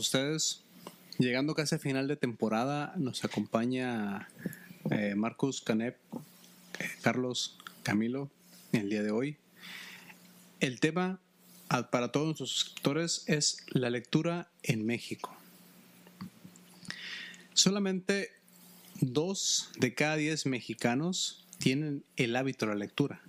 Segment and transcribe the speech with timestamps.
[0.00, 0.62] ustedes.
[1.18, 4.28] Llegando casi a final de temporada, nos acompaña
[4.90, 5.98] eh, Marcus Canep,
[7.02, 8.30] Carlos Camilo,
[8.72, 9.36] el día de hoy.
[10.60, 11.20] El tema
[11.90, 15.36] para todos nuestros suscriptores es la lectura en México.
[17.54, 18.30] Solamente
[19.00, 23.22] dos de cada diez mexicanos tienen el hábito de la lectura.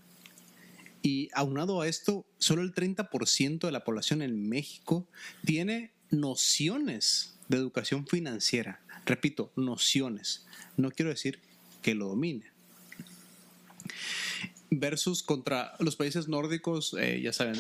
[1.04, 5.08] Y aunado a esto, solo el 30% de la población en México
[5.46, 8.82] tiene nociones de educación financiera.
[9.06, 10.46] Repito, nociones.
[10.78, 11.40] No quiero decir
[11.82, 12.46] que lo domine.
[14.70, 17.56] Versus contra los países nórdicos, eh, ya saben,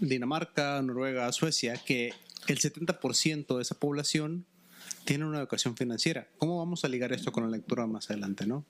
[0.00, 2.14] Dinamarca, Noruega, Suecia, que
[2.46, 4.46] el 70% de esa población
[5.04, 6.28] tiene una educación financiera.
[6.38, 8.64] ¿Cómo vamos a ligar esto con la lectura más adelante, no?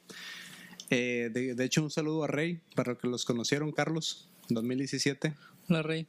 [0.90, 5.34] Eh, de, hecho, un saludo a Rey, para que los conocieron, Carlos, en 2017.
[5.68, 6.06] La rey.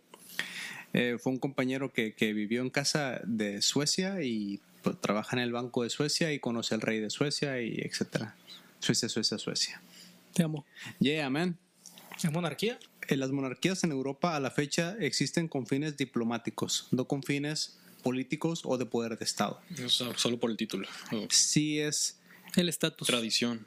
[0.94, 5.42] Eh, fue un compañero que, que vivió en casa de Suecia y pues, trabaja en
[5.44, 8.36] el Banco de Suecia y conoce al rey de Suecia y etcétera.
[8.80, 9.82] Suecia, Suecia, Suecia.
[10.34, 10.66] Te amo.
[11.00, 11.58] Yeah, man.
[12.24, 12.78] ¿Es monarquía?
[13.08, 17.78] Eh, Las monarquías en Europa a la fecha existen con fines diplomáticos, no con fines
[18.04, 19.60] políticos o de poder de Estado.
[19.84, 20.88] O sea, solo por el título.
[21.30, 22.20] Sí es,
[22.56, 23.08] El estatus.
[23.08, 23.66] tradición.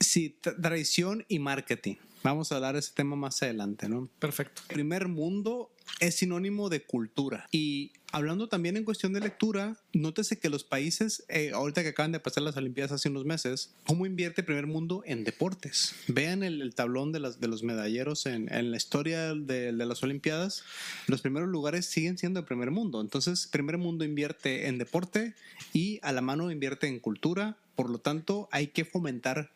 [0.00, 1.96] sí, tra- tradición y marketing.
[2.22, 4.08] Vamos a hablar de ese tema más adelante, ¿no?
[4.18, 4.62] Perfecto.
[4.68, 5.70] primer mundo
[6.00, 7.46] es sinónimo de cultura.
[7.50, 12.12] Y hablando también en cuestión de lectura, nótese que los países, eh, ahorita que acaban
[12.12, 15.94] de pasar las Olimpiadas hace unos meses, ¿cómo invierte primer mundo en deportes?
[16.08, 20.64] Vean el, el tablón de, los medalleros en, la historia de, de las Olimpiadas.
[21.06, 23.00] Los primeros lugares siguen siendo de primer mundo.
[23.00, 25.34] Entonces, primer mundo invierte en deporte
[25.72, 27.56] y a la mano invierte en cultura.
[27.74, 29.50] Por lo tanto, hay que fomentar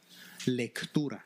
[0.46, 1.24] lectura.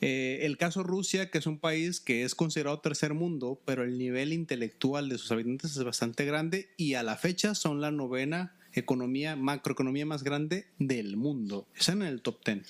[0.00, 3.98] Eh, el caso Rusia, que es un país que es considerado tercer mundo, pero el
[3.98, 8.54] nivel intelectual de sus habitantes es bastante grande y a la fecha son la novena
[8.74, 11.66] economía, macroeconomía más grande del mundo.
[11.76, 12.60] Están en el top 10.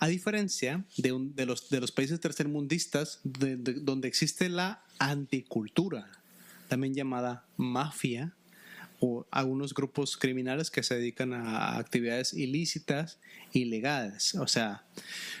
[0.00, 6.10] A diferencia de, los, países tercermundistas, de- de- donde existe la anticultura,
[6.68, 8.32] también llamada mafia,
[9.00, 13.18] o algunos grupos criminales que se dedican a actividades ilícitas,
[13.52, 14.34] ilegales.
[14.36, 14.84] O sea,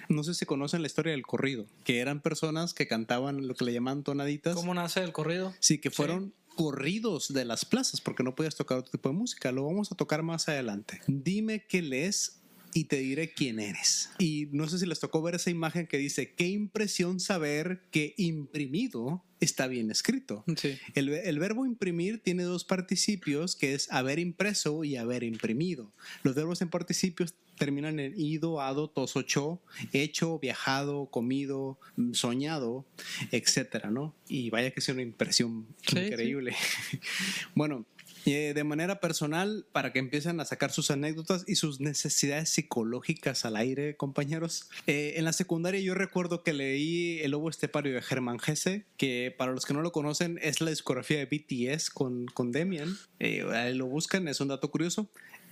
[0.08, 3.64] no sé si conocen la historia del corrido, que eran personas que cantaban lo que
[3.64, 4.54] le llaman tonaditas.
[4.54, 5.54] ¿Cómo nace el corrido?
[5.60, 9.52] Sí, que fueron corridos de las plazas porque no podías tocar otro tipo de música.
[9.52, 11.00] Lo vamos a tocar más adelante.
[11.06, 12.40] Dime qué lees
[12.76, 14.10] y te diré quién eres.
[14.18, 18.12] Y no sé si les tocó ver esa imagen que dice, qué impresión saber que
[18.18, 20.44] imprimido está bien escrito.
[20.58, 20.76] Sí.
[20.94, 25.90] El, el verbo imprimir tiene dos participios, que es haber impreso y haber imprimido.
[26.22, 29.58] Los verbos en participios terminan en ido, ado, tos, ocho,
[29.94, 32.84] hecho, viajado, comido, mm, soñado,
[33.32, 34.14] etcétera, ¿no?
[34.28, 36.54] Y vaya que es una impresión Sí, increíble.
[37.54, 37.86] bueno,
[38.26, 43.44] eh, de manera personal, para que empiecen a sacar sus anécdotas y sus necesidades psicológicas
[43.44, 44.68] al aire, compañeros.
[44.86, 49.34] Eh, en la secundaria yo recuerdo que leí El Lobo Estepario de Germán Gese, que
[49.36, 52.96] para los que no lo conocen es la discografía de BTS con, con Demian.
[53.20, 55.08] Eh, lo buscan, es un dato curioso.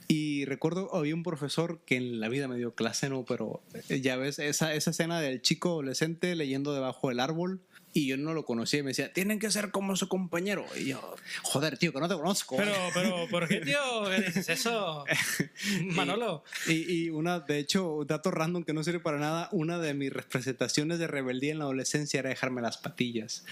[0.06, 3.25] Y recuerdo, había un profesor que en la vida me dio clase, ¿no?
[3.25, 7.61] Pero eh, ya ves, esa, esa escena del chico adolescente leyendo debajo del árbol.
[7.97, 10.66] Y yo no lo conocía y me decía, tienen que ser como su compañero.
[10.77, 12.56] Y yo, joder, tío, que no te conozco.
[12.56, 13.78] Pero, pero, ¿por qué, tío?
[14.10, 15.05] ¿Qué dices eso?
[15.82, 16.43] Manolo.
[16.66, 20.12] Y, y una, de hecho, dato random que no sirve para nada, una de mis
[20.12, 23.44] representaciones de rebeldía en la adolescencia era dejarme las patillas.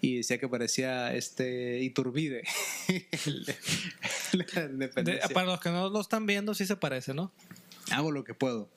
[0.00, 2.42] Y decía que parecía este Iturbide.
[4.32, 7.32] La De- para los que no lo están viendo, sí se parece, ¿no?
[7.90, 8.68] Hago lo que puedo.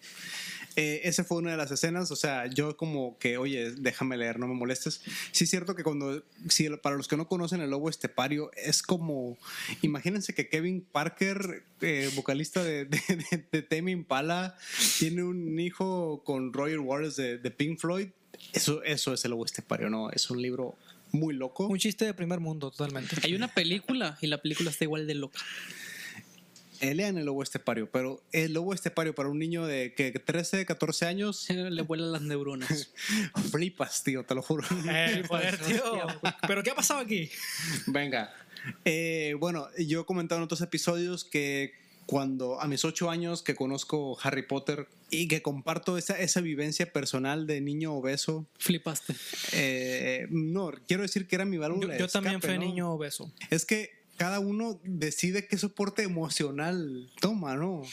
[0.80, 4.38] Eh, esa fue una de las escenas, o sea, yo como que, oye, déjame leer,
[4.38, 5.02] no me molestes.
[5.32, 8.84] Sí es cierto que cuando, si para los que no conocen el lobo estepario, es
[8.84, 9.40] como,
[9.82, 14.56] imagínense que Kevin Parker, eh, vocalista de, de, de, de Tame Impala,
[15.00, 18.10] tiene un hijo con Roger Waters de, de Pink Floyd.
[18.54, 20.12] Eso, eso es el lobo estepario, ¿no?
[20.12, 20.75] Es un libro
[21.12, 21.66] muy loco.
[21.66, 23.16] Un chiste de primer mundo, totalmente.
[23.24, 25.40] Hay una película y la película está igual de loca.
[26.79, 30.65] Eh, lean el lobo estepario, pero el lobo estepario para un niño de que 13,
[30.65, 32.91] 14 años, Le vuelan las neuronas.
[33.51, 34.63] flipas, tío, te lo juro.
[34.89, 35.24] Eh,
[35.68, 36.07] tío.
[36.47, 37.29] ¿Pero qué ha pasado aquí?
[37.88, 38.33] Venga.
[38.85, 41.74] Eh, bueno, yo he comentado en otros episodios que
[42.06, 46.91] cuando a mis ocho años que conozco Harry Potter y que comparto esa, esa vivencia
[46.91, 49.13] personal de niño obeso, Flipaste.
[49.51, 52.62] eh, no, quiero decir que era mi Yo, válvula de yo también fui ¿no?
[52.65, 53.31] niño obeso.
[53.50, 57.84] Es que cada uno decide qué soporte emocional toma, ¿no?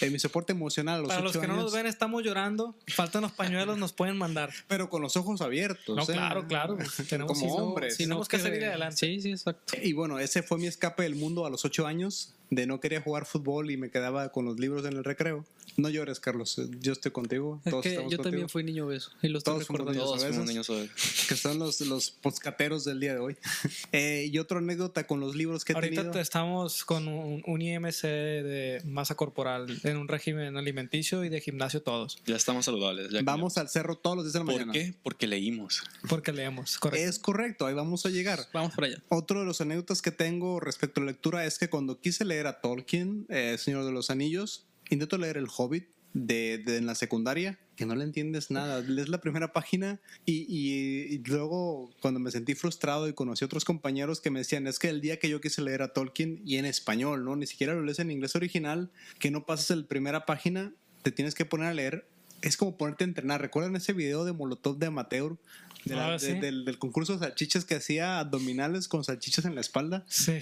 [0.00, 2.76] Eh, mi soporte emocional a los Para los que no nos ven, estamos llorando.
[2.88, 4.50] Faltan los pañuelos, nos pueden mandar.
[4.68, 5.96] pero con los ojos abiertos.
[5.96, 6.06] No, ¿eh?
[6.06, 6.76] claro, claro.
[7.08, 7.96] Tenemos Como si no- hombres.
[7.96, 8.96] si Tenemos que salir adelante.
[8.96, 9.74] Sí, sí, exacto.
[9.82, 13.02] Y bueno, ese fue mi escape del mundo a los ocho años, de no querer
[13.02, 15.44] jugar fútbol y me quedaba con los libros en el recreo.
[15.76, 17.60] No llores, Carlos, eh, yo estoy contigo.
[17.64, 18.48] Es Todos que yo estamos también contigo.
[18.48, 20.04] fui niño beso y lo estoy Todos fuimos recordando.
[20.18, 20.44] Todos veces.
[20.48, 20.90] niños hoy.
[21.28, 23.36] que son los, los poscateros del día de hoy.
[23.92, 26.12] Eh, y otra anécdota con los libros que he Ahorita tenido.
[26.12, 31.40] te- estamos con un, un IMC de masa corporal en un régimen alimenticio y de
[31.40, 32.18] gimnasio todos.
[32.26, 33.10] Ya estamos saludables.
[33.10, 34.72] ya Vamos al cerro todos los días de la ¿Por mañana.
[34.72, 34.94] qué?
[35.02, 35.82] Porque leímos.
[36.08, 37.08] Porque leemos, correcto.
[37.08, 38.46] Es correcto, ahí vamos a llegar.
[38.52, 39.02] Vamos para allá.
[39.08, 42.39] Otro de los anécdotas que tengo respecto a la lectura es que cuando quise leer
[42.46, 47.58] a Tolkien, eh, Señor de los Anillos, intento leer El Hobbit de, en la secundaria,
[47.76, 48.80] que no le entiendes nada.
[48.80, 54.30] Lees la primera página y luego cuando me sentí frustrado y conocí otros compañeros que
[54.30, 57.24] me decían, es que el día que yo quise leer a Tolkien y en español,
[57.24, 57.36] ¿no?
[57.36, 61.34] Ni siquiera lo lees en inglés original, que no pasas la primera página, te tienes
[61.34, 62.06] que poner a leer.
[62.42, 63.40] Es como ponerte a entrenar.
[63.40, 65.36] ¿Recuerdan ese video de Molotov de Amateur?
[65.84, 66.32] De la- Ah, de- sí.
[66.34, 70.04] del, del concurso de salchichas que hacía abdominales con salchichas en la espalda.
[70.08, 70.38] Sí.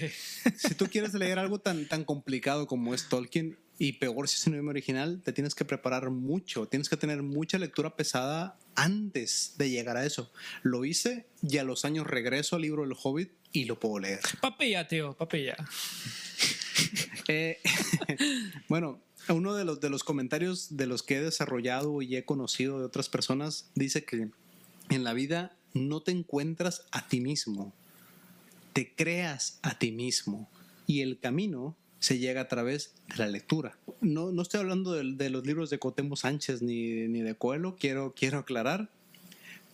[0.57, 4.45] Si tú quieres leer algo tan, tan complicado como es Tolkien, y peor si es
[4.47, 9.53] un idioma original, te tienes que preparar mucho, tienes que tener mucha lectura pesada antes
[9.57, 10.31] de llegar a eso.
[10.63, 14.19] Lo hice y a los años regreso al libro del Hobbit y lo puedo leer.
[14.41, 15.55] Papilla, tío, papilla.
[17.27, 17.59] Eh,
[18.69, 22.79] bueno, uno de los, de los comentarios de los que he desarrollado y he conocido
[22.79, 24.29] de otras personas dice que
[24.89, 27.73] en la vida no te encuentras a ti mismo,
[28.73, 30.49] te creas a ti mismo
[30.87, 33.77] y el camino se llega a través de la lectura.
[34.01, 38.13] No, no estoy hablando de, los libros de Cotemo Sánchez ni, ni de Coelho, quiero,
[38.15, 38.89] quiero aclarar.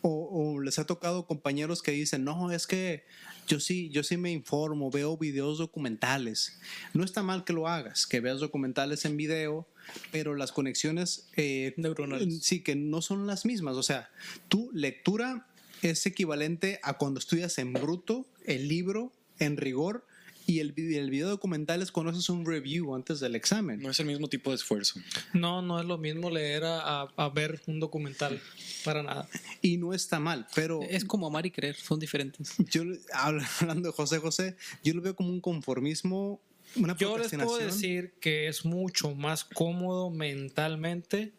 [0.07, 3.05] O, o les ha tocado compañeros que dicen, no, es que
[3.47, 6.59] yo sí, yo sí me informo, veo videos documentales.
[6.93, 9.67] No está mal que lo hagas, que veas documentales en video,
[10.11, 12.43] pero las conexiones eh, Neuronales.
[12.43, 13.77] sí que no son las mismas.
[13.77, 14.09] O sea,
[14.47, 15.47] tu lectura
[15.81, 20.05] es equivalente a cuando estudias en bruto el libro en rigor
[20.47, 23.81] y el, el video documental es cuando haces un review antes del examen.
[23.81, 24.99] No es el mismo tipo de esfuerzo.
[25.33, 28.39] No, no es lo mismo leer a, a- a ver un documental.
[28.83, 29.27] Para nada.
[29.61, 32.53] Y no está mal, pero Es como amar y creer, son diferentes.
[32.71, 32.83] yo
[33.13, 36.39] habla- hablando de José José, yo lo veo como un conformismo,
[36.75, 37.67] una Yo les puedo procrastinación.
[37.71, 41.31] decir que es mucho más cómodo mentalmente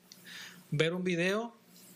[0.70, 1.55] ver un video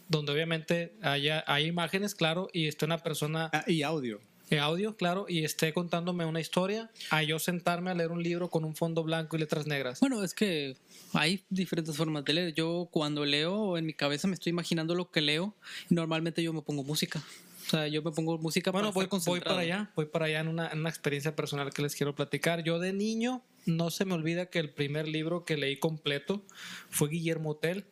[0.08, 4.20] donde obviamente haya, hay imágenes, claro, y esté una persona Ah, y audio.
[4.58, 8.64] Audio, claro, y esté contándome una historia, a yo sentarme a leer un libro con
[8.64, 10.00] un fondo blanco y letras negras.
[10.00, 10.76] Bueno, es que
[11.12, 12.54] hay diferentes formas de leer.
[12.54, 15.54] Yo cuando leo en mi cabeza me estoy imaginando lo que leo
[15.88, 17.22] y normalmente yo me pongo música.
[17.66, 20.26] O sea, yo me pongo música Bueno, para voy, estar voy para allá, voy para
[20.26, 22.64] allá en una, en una experiencia personal que les quiero platicar.
[22.64, 26.42] Yo de niño no se me olvida que el primer libro que leí completo
[26.88, 27.84] fue Guillermo Tell.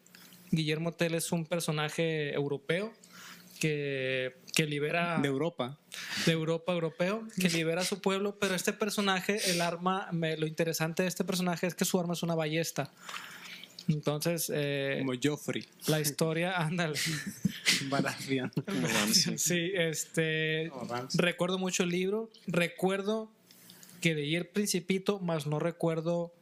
[0.50, 2.93] Guillermo Tell es un personaje europeo
[3.60, 5.78] que, que libera De Europa.
[6.26, 10.46] de Europa europeo, que libera a su pueblo, pero este personaje, el arma, me- lo
[10.46, 12.90] interesante de este personaje es que su arma es una ballesta.
[13.88, 15.64] Entonces, eh, Como Joffrey.
[15.87, 16.99] la historia, ándale.
[17.88, 18.52] Baratheon.
[19.37, 20.70] Sí, este.
[21.14, 22.31] Recuerdo mucho el libro.
[22.46, 23.31] Recuerdo
[24.02, 26.32] que leí El Principito, más no recuerdo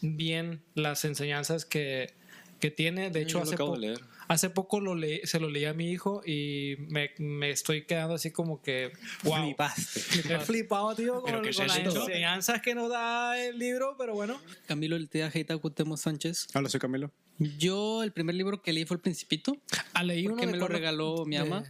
[0.00, 2.14] bien las enseñanzas que,
[2.58, 3.10] que tiene.
[3.10, 3.98] De hecho, hace, po- de.
[4.28, 8.14] Hace poco lo leí- se lo leí a mi hijo y me, me estoy quedando
[8.14, 8.92] así como que.
[9.22, 9.44] ¡Wow!
[9.44, 10.00] Flipaste.
[10.34, 13.96] He flipado, tío, con, ¿Pero qué con es las enseñanzas que nos da el libro,
[13.98, 14.40] pero bueno.
[14.66, 16.48] Camilo el tía Heita Cuauhtémoc Sánchez.
[16.54, 17.10] Hola, soy Camilo.
[17.38, 19.56] Yo el primer libro que leí fue El Principito
[19.92, 21.64] Ah, leí uno porque de me lo regaló mi ama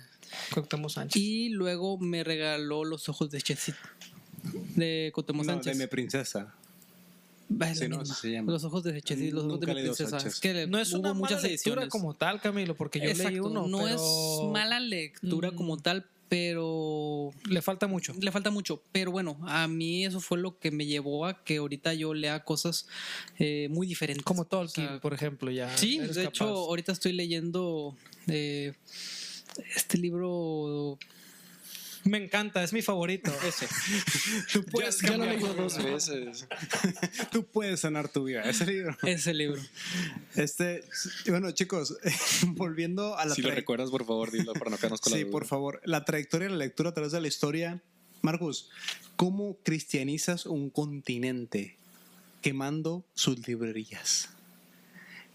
[0.53, 1.21] Cuauhtémoc Sánchez.
[1.23, 3.75] y luego me regaló Los ojos de Chesit
[4.77, 5.79] de Cuauhtémoc No, Sánchez.
[5.79, 6.55] de mi princesa.
[7.51, 8.13] Va, es Sí, la no, misma.
[8.15, 8.53] así se llama.
[8.53, 10.11] Los ojos de Chesit, los ojos Nunca de mi princesa.
[10.11, 10.33] Sánchez.
[10.35, 13.39] Es que no es hubo una muchas mala lectura como tal, Camilo, porque yo leí
[13.39, 13.67] uno.
[13.69, 15.55] no pero es mala lectura Mm.
[15.57, 18.15] como tal, pero Le falta mucho.
[18.19, 18.83] le falta mucho.
[18.93, 22.43] Pero bueno, a mí eso fue lo que me llevó a que ahorita yo lea
[22.45, 22.87] cosas
[23.39, 24.25] eh, muy diferentes.
[24.25, 25.77] Como O Tolkien, sea, por ejemplo, ya.
[25.77, 27.95] Sí, de hecho, ahorita estoy leyendo
[28.27, 28.73] eh,
[29.77, 30.99] este libro.
[32.05, 33.33] Me encanta, es mi favorito.
[33.47, 33.67] Ese.
[34.53, 36.47] Tú puedes, Ya dos veces.
[37.33, 38.43] tú puedes sanar tu vida.
[38.43, 38.97] Ese libro.
[39.03, 39.61] Ese libro.
[40.35, 40.85] Este,
[41.29, 41.97] bueno, chicos,
[42.49, 45.25] volviendo a la Si lo recuerdas, por favor, dilo para no quedarnos con la Sí,
[45.25, 45.33] duda.
[45.33, 45.81] por favor.
[45.85, 47.83] La trayectoria de la lectura a través de la historia.
[48.23, 48.71] Marcus,
[49.17, 51.77] ¿cómo cristianizas un continente
[52.43, 54.29] quemando sus librerías?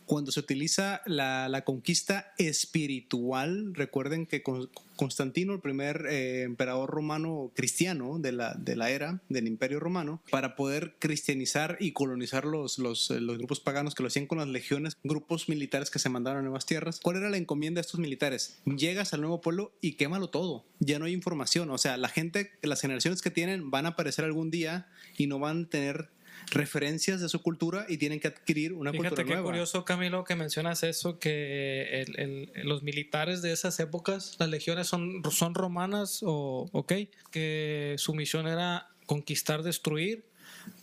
[0.10, 6.90] Cuando se utiliza la, la conquista espiritual, recuerden que con- Constantino, el primer eh, emperador
[6.90, 12.44] romano cristiano de la, de la era del imperio romano, para poder cristianizar y colonizar
[12.44, 16.00] los, los, eh, los grupos paganos que lo hacían con las legiones, grupos militares que
[16.00, 17.00] se mandaron a nuevas tierras.
[17.02, 18.60] ¿Cuál era la encomienda de estos militares?
[18.66, 20.66] Llegas al nuevo pueblo y quémalo todo.
[20.80, 21.70] Ya no hay información.
[21.70, 24.88] O sea, la gente, las generaciones que tienen van a aparecer algún día
[25.18, 26.10] y no van a tener
[26.52, 29.46] referencias de su cultura y tienen que adquirir una Fíjate cultura qué nueva.
[29.50, 34.88] curioso, Camilo, que mencionas eso, que el- el- los militares de esas épocas, las legiones
[34.88, 36.94] son, son romanas, o, ok,
[37.32, 40.26] que su misión era conquistar, destruir.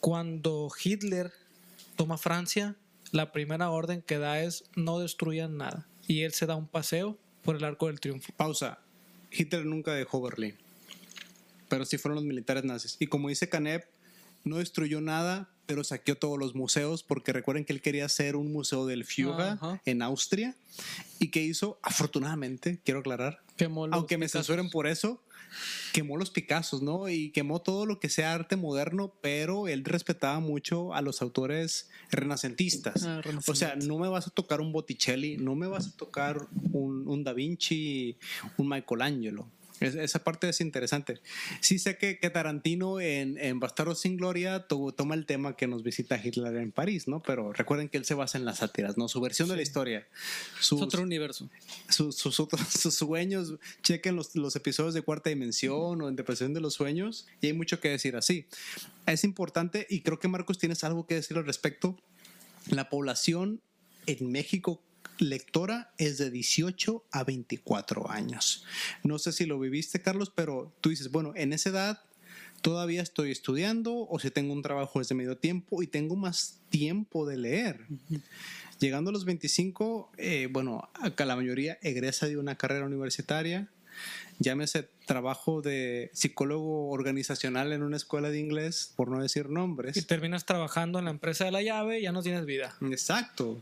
[0.00, 1.32] Cuando Hitler
[1.96, 2.76] toma Francia,
[3.12, 5.87] la primera orden que da es no destruyan nada.
[6.06, 8.32] Y él se da un paseo por el arco del triunfo.
[8.37, 8.78] Pausa.
[9.30, 10.56] Hitler nunca dejó Berlín.
[11.68, 12.96] Pero sí fueron los militares nazis.
[13.00, 13.85] Y como dice Canev,
[14.44, 18.52] no destruyó nada, pero saqueó todos los museos, porque recuerden que él quería hacer un
[18.52, 19.82] museo del Führer Ajá.
[19.85, 20.56] en Austria.
[21.18, 24.46] Y que hizo, afortunadamente, quiero aclarar, Quemó los aunque me Picassos.
[24.46, 25.23] censuren por eso,
[25.94, 27.08] quemó los Picassos, ¿no?
[27.08, 31.88] Y quemó todo lo que sea arte moderno, pero él respetaba mucho a los autores
[32.11, 33.04] renacentistas.
[33.04, 36.46] Ah, o sea, no me vas a tocar un Botticelli, no me vas a tocar
[36.73, 38.18] un, un Da Vinci,
[38.58, 39.49] un Michelangelo.
[39.80, 41.21] Es- esa parte es interesante.
[41.61, 45.66] Sí sé que, que Tarantino en, en Bastardos sin Gloria to- toma el tema que
[45.66, 47.23] nos visita Hitler en París, ¿no?
[47.23, 49.09] Pero recuerden que él se basa en las sátiras, ¿no?
[49.09, 50.06] Su versión de la historia.
[50.59, 51.50] Es Sus- otro universo.
[51.90, 56.61] sus, sus, otros- sus sueños, chequen los, los episodios de cuarta dimensión o interpretación de
[56.61, 58.47] los sueños y hay mucho que decir así.
[59.06, 61.97] Es importante y creo que Marcos tienes algo que decir al respecto.
[62.68, 63.61] La población
[64.06, 64.83] en México
[65.18, 68.64] lectora es de 18 a 24 años.
[69.02, 72.02] No sé si lo viviste, Carlos, pero tú dices, bueno, en esa edad
[72.62, 76.61] todavía estoy estudiando o si tengo un trabajo es de medio tiempo y tengo más
[76.68, 77.87] tiempo de leer.
[78.78, 83.68] Llegando a los 25, eh, bueno, acá la mayoría egresa de una carrera universitaria,
[84.38, 90.07] llámese trabajo de psicólogo organizacional en una escuela de inglés, por no decir Y nombres.
[90.07, 92.77] terminas trabajando en la empresa de la llave y ya no tienes vida.
[92.83, 93.61] Exacto.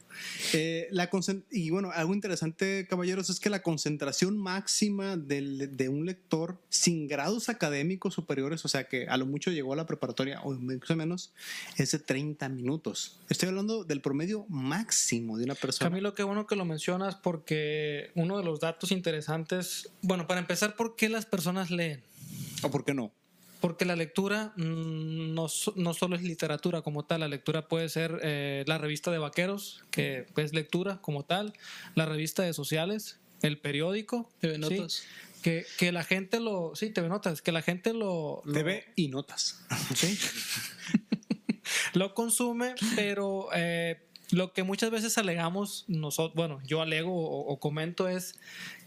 [0.52, 1.08] Eh, la
[1.50, 7.06] y bueno, algo interesante, caballeros, es que la concentración máxima del- de un lector sin
[7.06, 10.96] grados académicos superiores, o sea que a lo mucho llegó a la preparatoria o incluso
[10.96, 11.32] menos,
[11.76, 13.20] es de 30 minutos.
[13.28, 15.88] Estoy hablando del promedio máximo de una persona.
[15.90, 20.74] Camilo, qué bueno que lo mencionas porque uno de los datos interesantes, bueno, para empezar,
[20.76, 22.02] ¿por qué las personas leen?
[22.62, 23.12] ¿O por qué no?
[23.60, 28.20] Porque la lectura mm, no, no solo es literatura como tal, la lectura puede ser
[28.22, 31.54] eh, la revista de vaqueros, que es lectura como tal,
[31.94, 34.60] la revista de sociales, el periódico, TV ¿sí?
[34.60, 35.02] Notas.
[35.42, 39.08] que, que la gente lo, sí, TV Notas, que la gente lo, lo- TV y
[39.08, 39.64] notas.
[39.94, 40.18] Sí.
[41.94, 47.58] lo consume, pero eh, lo que muchas veces alegamos, nosotros, bueno, yo alego o, o
[47.60, 48.34] comento es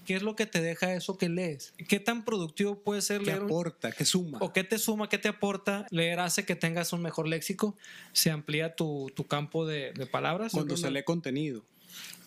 [0.08, 1.74] qué es lo que te deja eso que lees.
[1.90, 3.92] ¿Qué tan productivo puede ser ¿Qué leer un- aporta?
[3.92, 4.40] ¿Qué suma?
[4.42, 5.86] o qué te suma, qué te aporta?
[5.92, 7.76] Leer hace que tengas un mejor léxico,
[8.14, 10.54] se amplía tu, tu campo de, de palabras.
[10.54, 11.62] Cuando se lee contenido.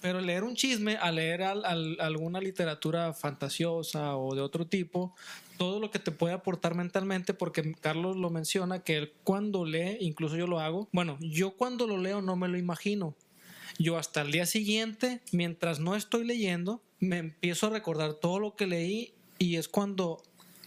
[0.03, 5.15] Pero leer un chisme, a leer al- al- alguna literatura fantasiosa o de otro tipo,
[5.59, 9.97] todo lo que te puede aportar mentalmente, porque Carlos lo menciona, que él cuando lee,
[10.01, 13.15] incluso yo lo hago, bueno, yo cuando lo leo no me lo imagino.
[13.79, 18.57] Yo hasta el día siguiente, mientras no estoy leyendo, me empiezo a recordar todo lo
[18.57, 20.23] que leí y es cuando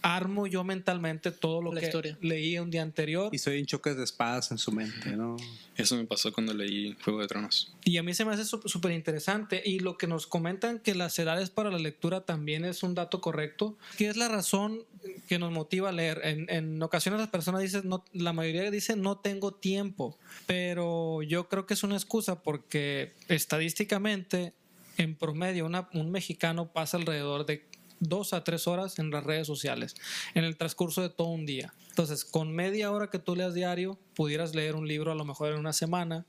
[0.06, 2.18] armo yo mentalmente todo lo La que historia.
[2.20, 3.30] leí un día anterior.
[3.32, 5.36] Y soy en choques de espadas en su mente, ¿no?
[5.76, 7.74] Eso me pasó cuando leí Juego de Tronos.
[7.84, 9.62] Y a mí se me hace sú- súper interesante.
[9.64, 13.22] Y lo que nos comentan que las edades para la lectura también es un dato
[13.22, 13.78] correcto.
[13.96, 14.80] ¿Qué es la razón
[15.26, 16.20] que nos motiva a leer?
[16.22, 20.18] En, en ocasiones las personas dicen, no, la mayoría dice no tengo tiempo.
[20.44, 24.52] Pero yo creo que es una excusa porque estadísticamente,
[24.98, 27.64] en promedio, una- un mexicano pasa alrededor de
[28.04, 29.94] dos a tres horas en las redes sociales
[30.34, 31.72] en el transcurso de todo un día.
[31.90, 35.52] Entonces, con media hora que tú leas diario, pudieras leer un libro a lo mejor
[35.52, 36.24] en una semana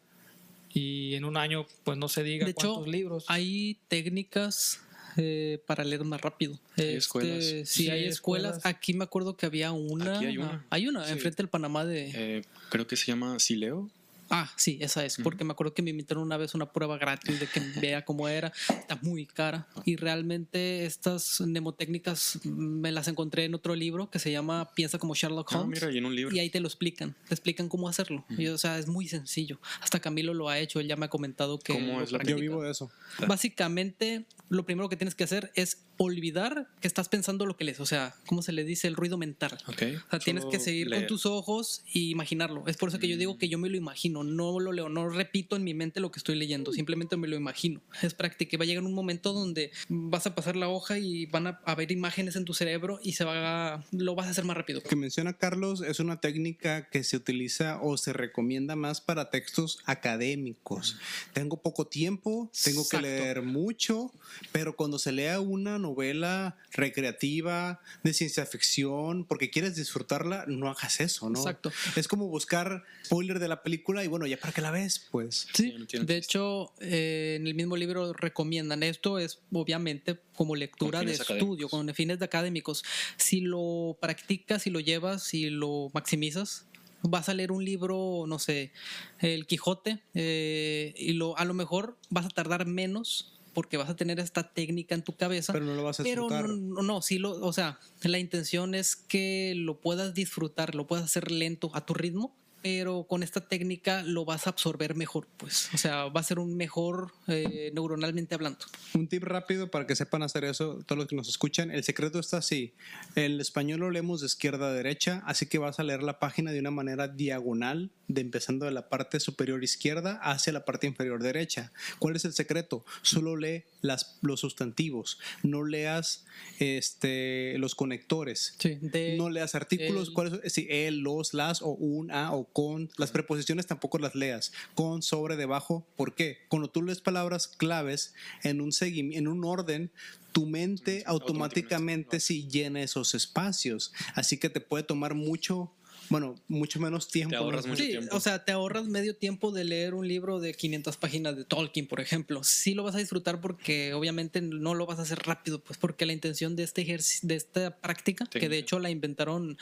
[0.74, 3.26] y en un año, pues no se diga De hecho, cuántos libros.
[3.30, 4.82] Hay técnicas
[5.18, 6.54] eh, para leer más rápido.
[6.78, 7.46] Hay Este, escuelas.
[7.46, 8.58] Sí, Sí, hay hay escuelas.
[8.58, 8.76] escuelas.
[8.76, 10.18] Aquí me acuerdo que había una.
[10.18, 10.66] Aquí hay ah, una.
[10.70, 11.14] Hay una, Sí.
[11.14, 12.12] enfrente del Panamá de.
[12.14, 13.90] Eh, creo que se llama Sileo.
[14.30, 15.18] Ah, sí, esa es.
[15.18, 18.28] Porque me acuerdo que me invitaron una vez una prueba gratis de que vea cómo
[18.28, 18.52] era.
[18.70, 19.68] Está muy cara.
[19.86, 25.16] Y realmente estas mnemotécnicas me las encontré en otro libro que se llama Piensa como
[25.16, 25.80] Sherlock Ah, Holmes.
[25.82, 26.36] mira, y en un libro.
[26.36, 28.26] Y ahí te lo explican, te explican cómo hacerlo.
[28.30, 29.60] Y, o sea, es muy sencillo.
[29.82, 31.74] Hasta Camilo lo ha hecho, él ya me ha comentado que...
[31.74, 32.92] ¿Cómo lo es la Yo vivo de eso.
[33.28, 37.80] Básicamente, lo primero que tienes que hacer es olvidar que estás pensando lo que lees.
[37.80, 38.88] O sea, ¿cómo se le dice?
[38.88, 39.58] El ruido mental.
[39.68, 39.84] Ok.
[40.08, 41.04] O sea, tienes que seguir leer.
[41.04, 42.64] con tus ojos y imaginarlo.
[42.68, 44.24] Es por eso que yo digo que yo me lo imagino.
[44.26, 47.36] No lo leo, no repito en mi mente lo que estoy leyendo, simplemente me lo
[47.36, 47.82] imagino.
[48.02, 51.48] Es práctica va a llegar un momento donde vas a pasar la hoja y van
[51.48, 54.58] a haber imágenes en tu cerebro y se va a, lo vas a hacer más
[54.58, 54.82] rápido.
[54.84, 59.30] Lo que menciona Carlos es una técnica que se utiliza o se recomienda más para
[59.30, 60.98] textos académicos.
[61.34, 62.98] Tengo poco tiempo, tengo Exacto.
[62.98, 64.12] que leer mucho,
[64.52, 71.00] pero cuando se lea una novela recreativa de ciencia ficción, porque quieres disfrutarla, no hagas
[71.00, 71.40] eso, ¿no?
[71.40, 71.72] Exacto.
[71.96, 75.48] Es como buscar spoiler de la película y bueno, ya para que la ves, pues.
[75.54, 80.56] Sí, no tiene de hecho, eh, en el mismo libro recomiendan esto, es obviamente como
[80.56, 81.72] lectura de estudio, académicos.
[81.72, 82.84] con fines de académicos.
[83.18, 86.68] Si lo practicas, si lo llevas, si lo maximizas,
[87.02, 88.72] vas a leer un libro, no sé,
[89.20, 93.96] El Quijote, eh, y lo, a lo mejor vas a tardar menos porque vas a
[93.96, 95.54] tener esta técnica en tu cabeza.
[95.54, 96.50] Pero no lo vas a Pero disfrutar.
[96.50, 101.06] no, no, sí lo, o sea, la intención es que lo puedas disfrutar, lo puedas
[101.06, 102.36] hacer lento a tu ritmo,
[102.66, 105.70] pero con esta técnica lo vas a absorber mejor, pues.
[105.76, 108.66] O sea, va a ser un mejor eh, neuronalmente hablando.
[108.96, 111.70] Un tip rápido para que sepan hacer eso, todos los que nos escuchan.
[111.70, 112.74] El secreto está así.
[113.14, 116.52] El español lo leemos de izquierda a derecha, así que vas a leer la página
[116.52, 121.24] de una manera diagonal, de empezando de la parte superior izquierda hacia la parte inferior
[121.24, 121.72] derecha.
[122.00, 122.86] ¿Cuál es el secreto?
[123.02, 126.26] Solo lee las, los sustantivos, no leas
[126.60, 128.56] este, los conectores.
[128.60, 132.32] Sí, de, No leas artículos, el- cuáles son- sí, el, los, las o un, a
[132.34, 132.90] o con.
[132.98, 134.52] Las preposiciones tampoco las leas.
[134.76, 135.86] Con, sobre, debajo.
[135.96, 136.40] ¿Por qué?
[136.50, 139.92] Cuando tú lees palabras claves en un seguimiento, en un orden,
[140.32, 142.20] tu mente automáticamente automáticamente.
[142.20, 143.94] sí llena esos espacios.
[144.16, 145.72] Así que te puede tomar mucho,
[146.10, 147.36] bueno, mucho menos tiempo.
[147.36, 147.72] ahorras ¿no?
[147.72, 148.16] mucho Sí, tiempo.
[148.16, 151.88] o sea, te ahorras medio tiempo de leer un libro de 500 páginas de Tolkien,
[151.88, 152.44] por ejemplo.
[152.44, 156.06] Sí lo vas a disfrutar porque obviamente no lo vas a hacer rápido, pues porque
[156.06, 159.58] la intención de este ejerci- de esta práctica, que de hecho la inventaron en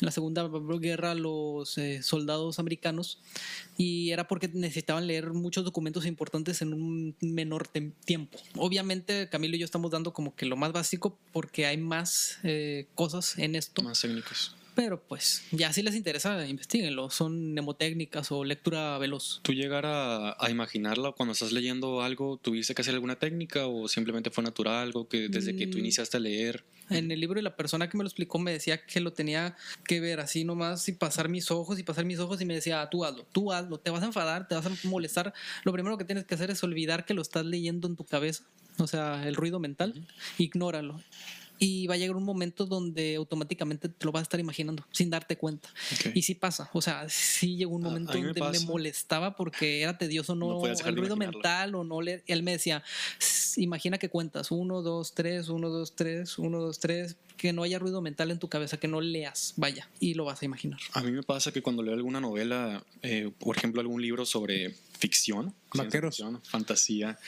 [0.00, 0.48] la Segunda
[0.80, 3.20] Guerra los eh, soldados americanos,
[3.76, 7.68] y era porque necesitaban leer muchos documentos importantes en un menor
[8.04, 8.38] tiempo.
[8.56, 12.86] Obviamente Camilo y yo estamos dando como que lo más básico porque hay más eh,
[12.94, 13.82] cosas en esto.
[13.82, 14.54] Más técnicos.
[14.76, 17.08] Pero pues, ya si les interesa, investiguenlo.
[17.10, 19.40] Son mnemotécnicas o lectura veloz.
[19.42, 23.88] ¿Tú llegar a, a imaginarla cuando estás leyendo algo, tuviste que hacer alguna técnica o
[23.88, 25.80] simplemente fue natural, algo que desde que tú Mm.
[25.80, 26.62] iniciaste a leer?
[26.90, 29.56] En el libro y la persona que me lo explicó me decía que lo tenía
[29.86, 32.82] que ver así nomás y pasar mis ojos y pasar mis ojos y me decía,
[32.82, 35.32] "Ah, tú hazlo, tú hazlo, te vas a enfadar, te vas a molestar.
[35.64, 38.44] Lo primero que tienes que hacer es olvidar que lo estás leyendo en tu cabeza,
[38.78, 40.06] o sea, el ruido mental,
[40.38, 41.00] ignóralo.
[41.58, 45.10] Y va a llegar un momento donde automáticamente te lo vas a estar imaginando sin
[45.10, 45.68] darte cuenta.
[46.14, 49.96] Y sí pasa, o sea, sí llegó un momento me donde me, molestaba porque era
[49.98, 52.22] tedioso no, el ruido mental o no leer.
[52.26, 52.82] Él me decía,
[53.20, 57.62] "S- imagina que cuentas uno, dos, tres, uno, dos, tres, uno, dos, tres, que no
[57.62, 60.80] haya ruido mental en tu cabeza, que no leas, vaya, y lo vas a imaginar.
[60.94, 64.74] A mí me pasa que cuando leo alguna novela, eh, por ejemplo, algún libro sobre
[64.96, 66.16] ficción, Vaqueros.
[66.16, 67.18] ficción, fantasía,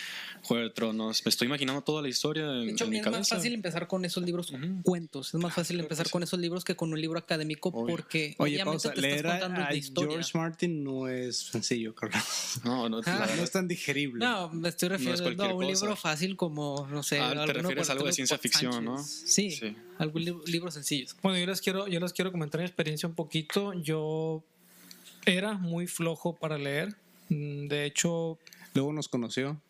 [0.42, 3.06] Juego de Tronos, me estoy imaginando toda la historia en, De hecho, en mi es
[3.10, 4.52] más fácil empezar con esos libros
[4.82, 6.12] cuentos, es más fácil empezar sí.
[6.12, 7.86] con esos libros que con un libro académico Obvio.
[7.96, 8.94] porque Oye, obviamente pausa.
[8.94, 10.10] te Leer estás a, contando a de historia.
[10.12, 12.22] George Martin no es sencillo, Carlos.
[12.64, 14.24] No, no, Ah, es tan digerible.
[14.24, 17.92] No, me estoy refiriendo a un libro fácil como, no sé, Ah, te refieres a
[17.92, 19.02] algo de ciencia ficción, ¿no?
[19.02, 19.76] Sí, Sí.
[19.98, 21.06] algún libro, libro sencillo.
[21.22, 23.72] Bueno, yo les quiero, yo les quiero comentar mi experiencia un poquito.
[23.74, 24.44] Yo
[25.26, 26.96] era muy flojo para leer.
[27.28, 28.38] Mm, De hecho,
[28.74, 29.60] Luego nos conoció.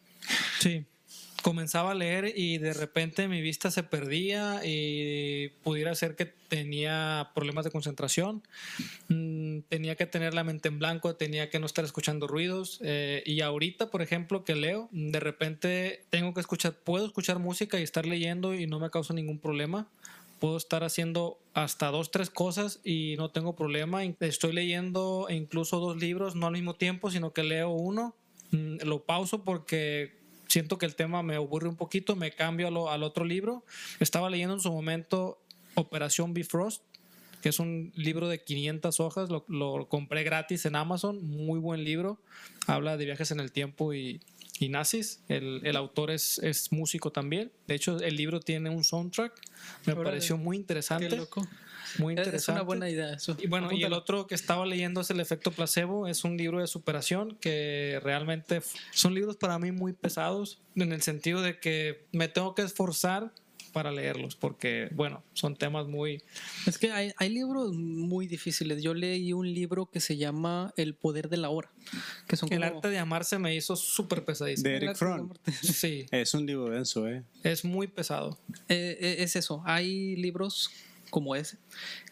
[0.61, 0.85] sí.
[1.40, 7.31] Comenzaba a leer y de repente mi vista se perdía y pudiera ser que tenía
[7.33, 8.42] problemas de concentración.
[9.09, 12.81] Mm, Tenía que tener la mente en blanco, tenía que no estar escuchando ruidos.
[12.83, 17.79] eh, y ahorita, por ejemplo, que leo, de repente tengo que escuchar, puedo escuchar música
[17.79, 19.87] y estar leyendo y no me causa ningún problema.
[20.38, 24.05] Puedo estar haciendo hasta dos, tres cosas y no tengo problema.
[24.20, 28.14] Estoy leyendo incluso dos libros, no al mismo tiempo, sino que leo uno.
[28.53, 33.03] Mm, Lo pauso porque siento que el tema me aburre un poquito, me cambio al
[33.03, 33.64] otro libro.
[34.01, 35.38] Estaba leyendo en su momento
[35.74, 36.83] Operación Bifrost,
[37.42, 41.85] que es un libro de 500 hojas, lo, lo compré gratis en Amazon, muy buen
[41.85, 42.20] libro,
[42.66, 44.20] habla de viajes en el tiempo y,
[44.59, 48.83] y nazis, el, el autor es, es músico también, de hecho el libro tiene un
[48.85, 49.33] soundtrack,
[49.87, 50.11] me Órale.
[50.11, 51.46] pareció muy interesante, Qué loco.
[51.98, 52.37] muy Es- interesante.
[52.37, 53.37] Es una buena idea eso.
[53.40, 56.59] Y bueno, y el otro que estaba leyendo es El efecto placebo, es un libro
[56.61, 62.05] de superación que realmente son libros para mí muy pesados en el sentido de que
[62.12, 63.33] me tengo que esforzar
[63.68, 66.22] para leerlos porque, bueno, son temas muy...
[66.66, 68.83] Es que hay, hay libros muy difíciles.
[68.83, 71.70] Yo leí un libro que se llama El poder de la hora.
[72.26, 74.68] Que son El como- arte de amarse me hizo súper pesadísimo.
[74.68, 75.33] De Eric Fromm.
[75.62, 77.24] Sí, Es un libro denso, ¿eh?
[77.42, 78.38] es muy pesado.
[78.68, 79.62] Eh, eh, es eso.
[79.64, 80.70] Hay libros
[81.11, 81.57] como ese,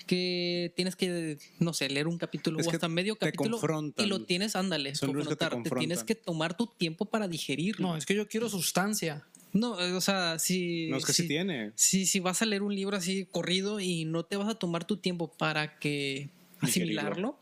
[0.06, 3.60] que tienes que, no sé, leer un capítulo Es o hasta medio capítulo
[3.98, 5.62] y lo tienes, ándale, que te confrontar.
[5.62, 7.88] Te tienes que tomar tu tiempo para digerirlo.
[7.88, 9.26] No, es que yo quiero sustancia.
[9.52, 10.88] No, eh, o sea, si.
[10.90, 11.72] No, es que sí tiene.
[11.74, 14.84] Si, si vas a leer un libro así corrido y no te vas a tomar
[14.84, 16.28] tu tiempo para que
[16.60, 17.38] asimilarlo,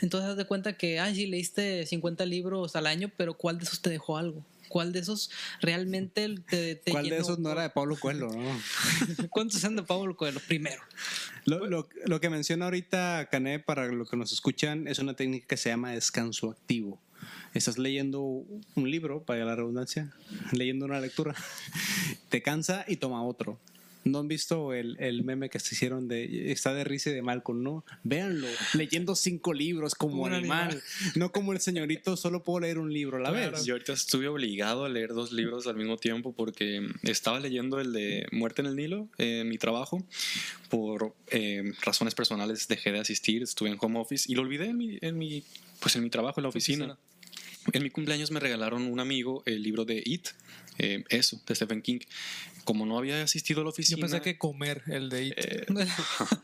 [0.00, 3.64] entonces haz de cuenta que, ay, sí, leíste 50 libros al año, pero ¿cuál de
[3.64, 4.44] esos te dejó algo?
[4.68, 8.28] ¿Cuál de esos realmente te, te ¿Cuál de esos no era de Pablo Coelho?
[8.28, 8.60] no?
[9.30, 10.40] ¿Cuántos son de Pablo Coelho?
[10.46, 10.80] Primero.
[11.44, 15.46] Lo, lo- lo que menciona ahorita Cané, para lo que nos escuchan, es una técnica
[15.48, 17.00] que se llama descanso activo.
[17.54, 20.12] Estás leyendo un libro, para la redundancia,
[20.52, 21.34] leyendo una lectura,
[22.28, 23.58] te cansa y toma otro.
[24.02, 27.20] ¿No han visto el, el meme que se hicieron de está de risa y de
[27.20, 27.62] Malcolm?
[27.62, 30.82] No, véanlo, leyendo cinco libros como Un animal, animal.
[31.16, 33.52] no como el señorito, solo puedo leer un libro a la Claro.
[33.58, 33.66] vez.
[33.66, 37.92] Yo ahorita estuve obligado a leer dos libros al mismo tiempo porque estaba leyendo el
[37.92, 40.02] de Muerte en el Nilo en mi trabajo.
[40.70, 44.78] Por eh, razones personales dejé de asistir, estuve en home office y lo olvidé en
[44.78, 45.44] mi, en mi,
[45.78, 46.98] pues en mi trabajo, en la oficina.
[47.72, 50.28] En mi cumpleaños me regalaron un amigo el libro de It,
[50.78, 51.98] eh, eso, de Stephen King.
[52.64, 55.34] Como no había asistido a la Yo oficina, pensé que comer el de It.
[55.36, 55.66] eh,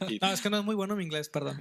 [0.09, 1.59] It, No, es que no es muy bueno mi inglés, perdón.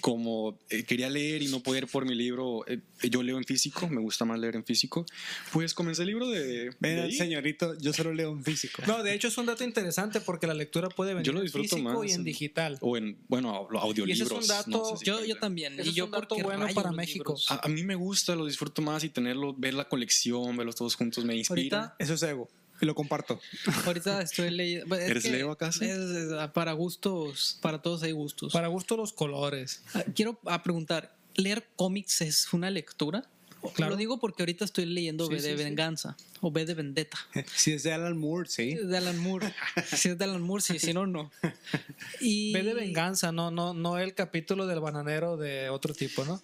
[0.00, 3.88] como eh, quería leer y no poder por mi libro, eh, yo leo en físico,
[3.88, 5.04] me gusta más leer en físico,
[5.52, 6.70] pues comencé el libro de...
[7.08, 7.16] It.
[7.18, 8.82] señorito, yo solo leo en físico.
[8.86, 11.44] No, de hecho es un dato interesante porque la lectura puede venir Yo lo en
[11.44, 12.78] disfruto físico más y en en- digital.
[12.80, 14.46] O en, bueno, au- audiolibros.
[14.48, 15.74] dato- no sé si Yo, yo también.
[15.74, 17.36] Ese y es yo un dato bueno para México.
[17.48, 20.94] A, a mí me gusta, lo disfruto más y tenerlo, ver la colección, verlos todos
[20.96, 21.78] juntos me inspira.
[21.82, 22.48] Ahorita, Eso es ego.
[22.82, 23.40] Y lo comparto.
[23.86, 24.86] ahorita estoy leyendo.
[24.88, 25.84] bueno, es ¿Eres que Leo acaso?
[25.84, 28.52] es- es- para gustos, para todos hay gustos.
[28.52, 29.82] Para gusto los colores.
[29.94, 33.24] Ah, Quiero preguntar, ¿leer cómics es una lectura?
[33.74, 33.90] Claro.
[33.92, 35.64] Lo digo porque ahorita estoy leyendo Sí, V de sí, sí.
[35.64, 37.18] Venganza o V de Vendetta.
[37.54, 38.74] Si es de Alan Moore, sí.
[38.74, 39.52] De Alan Moore.
[39.86, 41.30] si es de Alan Moore, sí, si no, no.
[42.20, 42.52] Y...
[42.52, 46.40] Ve de venganza, no, no, no el capítulo del bananero de otro tipo, ¿no?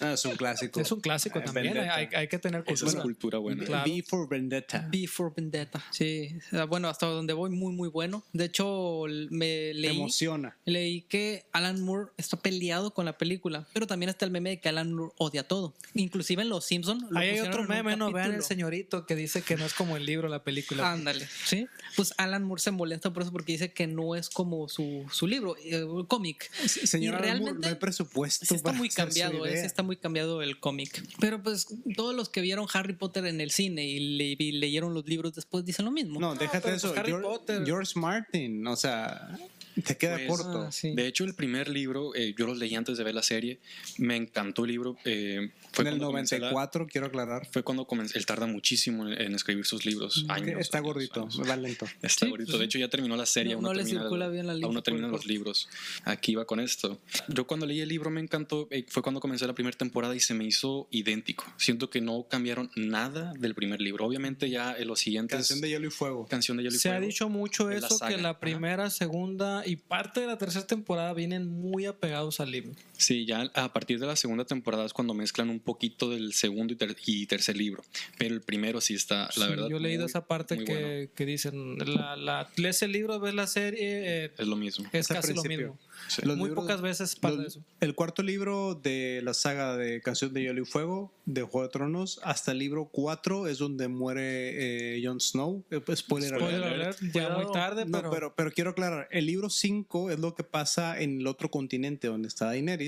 [0.00, 0.80] Ah, es un clásico.
[0.80, 1.76] Es un clásico Eh, también.
[1.78, 3.02] Hay, hay que tener Esa es cultura.
[3.02, 3.64] cultura buena.
[3.64, 3.90] Claro.
[3.90, 4.86] B for Vendetta.
[4.90, 5.84] B for Vendetta.
[5.90, 8.24] Sí, Ah, bueno, hasta donde voy, muy, muy bueno.
[8.32, 10.56] De hecho, me leí, emociona.
[10.64, 14.60] leí que Alan Moore está peleado con la película, pero también está el meme de
[14.60, 15.74] que Alan Moore odia todo.
[16.06, 17.04] Inclusive en Los Simpsons.
[17.14, 20.06] Ahí hay otro meme, no vean el señorito que dice que no es como el
[20.06, 20.92] libro, la película.
[20.92, 21.66] Ándale, ¿sí?
[21.96, 25.26] Pues Alan Moore se molesta por eso porque dice que no es como su, su
[25.26, 26.50] libro, eh, el cómic.
[26.66, 28.46] Señor Y Alan Moore, realmente no hay presupuesto.
[28.46, 29.60] Sí está para muy cambiado, eh, idea.
[29.60, 31.02] sí está muy cambiado el cómic.
[31.20, 31.66] Pero pues
[31.96, 35.34] todos los que vieron Harry Potter en el cine y, le- y leyeron los libros
[35.34, 36.20] después dicen lo mismo.
[36.20, 36.88] No, déjate pero eso.
[36.88, 37.62] pues Harry George, Potter.
[37.64, 39.36] George Martin, o sea,
[39.84, 40.62] te queda Pues, corto.
[40.68, 40.94] Ah, sí.
[40.94, 43.58] De hecho, el primer libro, eh, yo los leí antes de ver la serie,
[43.98, 44.96] me encantó el libro.
[45.04, 47.46] eh, fue en el cuando comencé la- 94, quiero aclarar.
[47.50, 50.24] fue cuando comencé, él tarda muchísimo en, en escribir sus libros.
[50.28, 51.40] Años, está años, gordito, años.
[51.48, 51.86] va lento.
[52.02, 52.52] Está Sí, gordito.
[52.52, 53.52] pues, de hecho, ya terminó la serie.
[53.52, 55.68] No- aún no le termina- circula bien la Aún linfa no terminan el los libros.
[56.04, 56.98] Aquí va con esto.
[57.28, 58.68] Yo cuando leí el libro me encantó.
[58.70, 61.44] eh, fue cuando comencé la primera temporada y se me hizo idéntico.
[61.56, 64.06] Siento que no cambiaron nada del primer libro.
[64.06, 65.36] Obviamente ya en los siguientes...
[65.36, 66.26] Canción de hielo y fuego.
[66.26, 67.06] Canción de Hielo y Se ha Fuego.
[67.06, 68.40] dicho mucho de la eso, que la ajá.
[68.40, 72.72] primera, segunda y parte de la tercera temporada vienen muy apegados al libro.
[72.98, 76.72] Sí, ya a partir de la segunda temporada es cuando mezclan un poquito del segundo
[76.72, 77.82] y, ter- y tercer libro.
[78.18, 79.68] Pero el primero sí está, la Sí, verdad.
[79.68, 81.10] yo he leído muy- esa parte que, bueno.
[81.14, 84.88] que dicen, la, la, lees el libro, ves la serie, eh, Es lo mismo.
[84.92, 85.78] es al casi lo mismo.
[86.08, 86.22] Sí.
[86.24, 87.64] Los Muy libros- pocas veces pasa los- eso.
[87.80, 91.72] El cuarto libro de la saga de Canción de Hielo y Fuego, de Juego de
[91.72, 95.64] Tronos, hasta el libro 4 es donde muere eh, Jon Snow.
[95.70, 96.98] Eh, pues, spoiler, Spoiler alert.
[97.00, 100.34] alert, ya muy tarde, No, pero, pero, pero quiero aclarar, el libro 5 es lo
[100.34, 102.85] que pasa en el otro continente donde está Daenerys,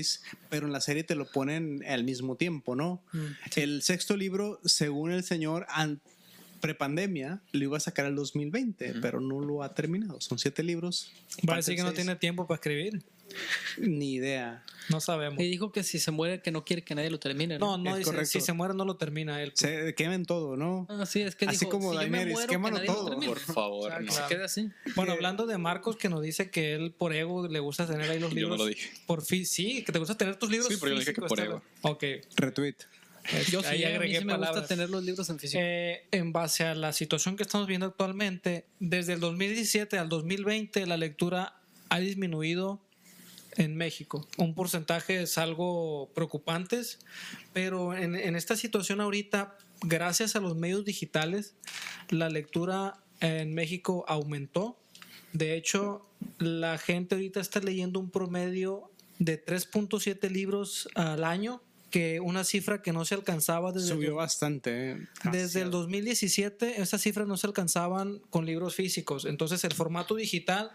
[0.49, 3.03] pero en la serie te lo ponen al mismo tiempo, ¿no?
[3.13, 5.65] Mm, El sexto libro, según el señor,
[6.59, 10.19] prepandemia, lo iba a sacar el 2020, pero no lo ha terminado.
[10.21, 11.11] Son siete libros.
[11.41, 13.01] el que no tiene tiempo para escribir.
[13.77, 14.63] Ni idea.
[14.89, 15.39] No sabemos.
[15.39, 17.59] Y dijo que si se muere que no quiere que nadie lo termine.
[17.59, 17.83] No, ¿no?
[17.83, 18.31] no, Es dice, correcto.
[18.31, 19.51] si se muere no lo termina él.
[19.51, 19.59] pues.
[19.59, 20.87] Se quemen todo, ¿no?
[20.89, 23.19] Ah, sí, es que Así dijo, como si yo Daenerys, muero, que quémalo lo todo.
[23.19, 24.07] Por favor, Ah, no.
[24.07, 24.27] claro.
[24.27, 24.71] Se queda así.
[24.95, 28.09] Bueno, que- hablando de Marcos, que nos dice que él por ego le gusta tener
[28.09, 28.57] ahí los Yo libros.
[28.57, 28.89] no lo dije.
[29.05, 30.69] Por fin, sí, que te gusta tener tus libros.
[30.69, 31.61] Sí, pero yo dije que por ego.
[31.83, 32.03] Ok.
[32.35, 32.75] Retweet.
[33.49, 35.61] Yo sí, ahí a mí sí me gusta tener los libros en físico.
[35.63, 40.85] Eh, en base a la situación que estamos viendo actualmente, desde el 2017 al 2020
[40.87, 42.79] la lectura ha disminuido
[43.57, 44.27] en México.
[44.37, 46.81] Un porcentaje es algo preocupante,
[47.53, 51.55] pero en, en esta situación ahorita, gracias a los medios digitales,
[52.09, 54.79] la lectura en México aumentó.
[55.33, 56.05] De hecho,
[56.37, 62.81] la gente ahorita está leyendo un promedio de 3.7 libros al año que una cifra
[62.81, 64.91] que no se alcanzaba desde, Subió bastante.
[64.91, 64.97] ¿eh?
[65.31, 69.25] desde el 2017, estas cifras no se alcanzaban con libros físicos.
[69.25, 70.71] Entonces el formato digital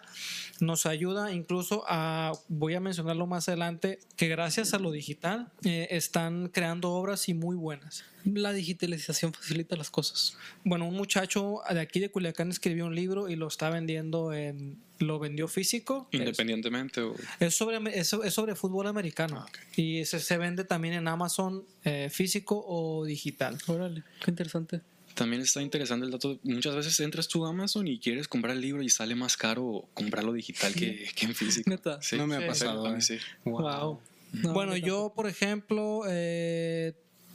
[0.61, 5.89] nos ayuda incluso a, voy a mencionarlo más adelante, que gracias a lo digital eh,
[5.91, 8.05] están creando obras y muy buenas.
[8.25, 10.37] La digitalización facilita las cosas.
[10.65, 14.83] Bueno, un muchacho de aquí de Culiacán escribió un libro y lo está vendiendo en...
[15.01, 16.09] Lo vendió físico.
[16.13, 17.01] Independientemente.
[17.01, 19.45] o- Es sobre, es, es sobre fútbol americano.
[19.47, 19.53] Ah.
[19.77, 23.59] Y se, se vende también en Amazon eh, físico o digital.
[23.67, 24.81] Órale, qué interesante.
[25.15, 26.39] También está interesante el dato.
[26.43, 29.85] Muchas veces entras tú a Amazon y quieres comprar el libro y sale más caro
[29.95, 31.71] comprarlo digital que, que en físico.
[31.71, 32.01] Neta.
[32.03, 32.95] Sí, No me ha pasado.
[32.97, 33.01] ¿eh?
[33.01, 33.19] sí.
[33.45, 34.01] Wow.
[34.33, 36.95] No, bueno, yo yo, por ejemplo, eh,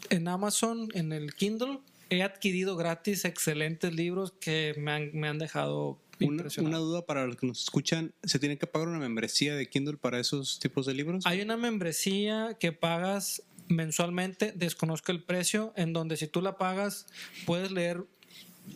[0.10, 5.38] en Amazon, en el Kindle, he adquirido gratis excelentes libros que me han, me han
[5.40, 9.56] dejado Una, una duda para los que nos escuchan: ¿se tiene que pagar una membresía
[9.56, 11.26] de Kindle para esos tipos de libros?
[11.26, 17.06] Hay una membresía que pagas mensualmente, desconozco el precio, en donde si tú la pagas
[17.46, 18.04] puedes leer,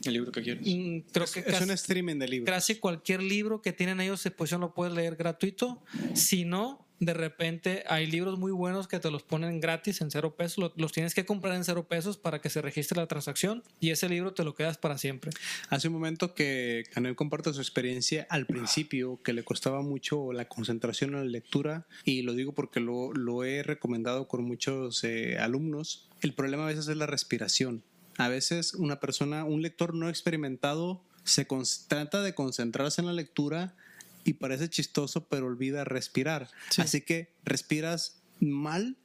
[0.05, 0.61] El libro que quieres.
[0.65, 2.53] mm, que es casi, un streaming de libros.
[2.53, 5.81] casi cualquier libro que tienen ellos de posición lo puedes leer gratuito.
[6.13, 10.35] Si no, de repente hay libros muy buenos que te los ponen gratis en cero
[10.35, 10.57] pesos.
[10.57, 13.89] Lo- Los tienes que comprar en cero pesos para que se registre la transacción y
[13.89, 15.31] ese libro te lo quedas para siempre.
[15.69, 20.47] Hace un momento que Canel comparte su experiencia al principio, que le costaba mucho la
[20.47, 25.37] concentración en la lectura, y lo digo porque lo, lo he recomendado con muchos eh,
[25.39, 26.07] alumnos.
[26.21, 27.83] El problema a veces es la respiración.
[28.17, 31.47] A veces una persona, un lector no experimentado, se
[31.87, 33.75] trata de concentrarse en la lectura
[34.23, 36.49] y parece chistoso, pero olvida respirar.
[36.77, 38.97] Así que respiras mal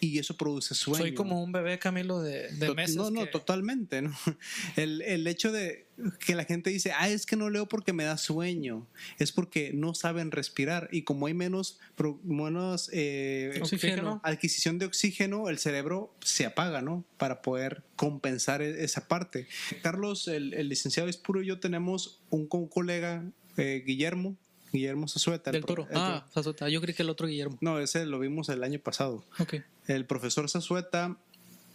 [0.00, 0.98] y eso produce sueño.
[1.02, 2.96] Soy como un bebé Camilo de, de meses.
[2.96, 4.14] No, no, que- totalmente, ¿no?
[4.76, 5.86] El, el hecho de
[6.18, 8.86] que la gente dice, ah, es que no leo porque me da sueño,
[9.18, 11.78] es porque no saben respirar y como hay menos,
[12.24, 14.20] menos eh, Oxígeno.
[14.24, 17.04] adquisición de oxígeno, el cerebro se apaga, ¿no?
[17.16, 19.46] Para poder compensar e- esa parte.
[19.82, 23.24] Carlos, el, el licenciado Espuro y yo tenemos un, co- colega,
[23.56, 24.36] eh, Guillermo,
[24.74, 25.50] Guillermo Zazueta.
[25.50, 25.88] el Del pro- toro.
[25.90, 26.68] el Ah, Sazota.
[26.68, 27.56] Yo creí que el otro Guillermo.
[27.60, 29.54] no, ese lo vimos el año pasado Ok.
[29.86, 31.16] el profesor Zazueta,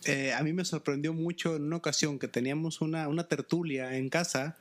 [0.06, 4.10] eh, a mí me sorprendió mucho en una ocasión que teníamos una, una tertulia en
[4.10, 4.58] casa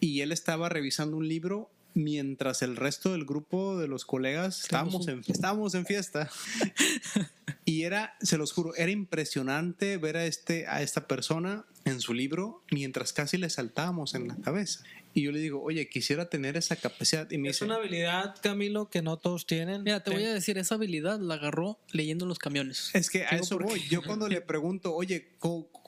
[0.00, 5.08] y él estaba revisando un libro mientras el resto del grupo de los colegas estábamos
[5.08, 6.30] en, estábamos en fiesta.
[7.64, 12.12] y era, se los juro, era impresionante ver a, este, a esta persona en su
[12.14, 14.84] libro mientras casi le saltábamos en la cabeza.
[15.14, 17.30] Y yo le digo, oye, quisiera tener esa capacidad.
[17.30, 19.82] Y me Es dice, una habilidad, Camilo, que no todos tienen.
[19.82, 22.90] Mira, te voy Ten- a decir, esa habilidad la agarró leyendo en los camiones.
[22.92, 23.80] Es que a eso ¿por voy.
[23.88, 25.30] Yo cuando le pregunto, oye,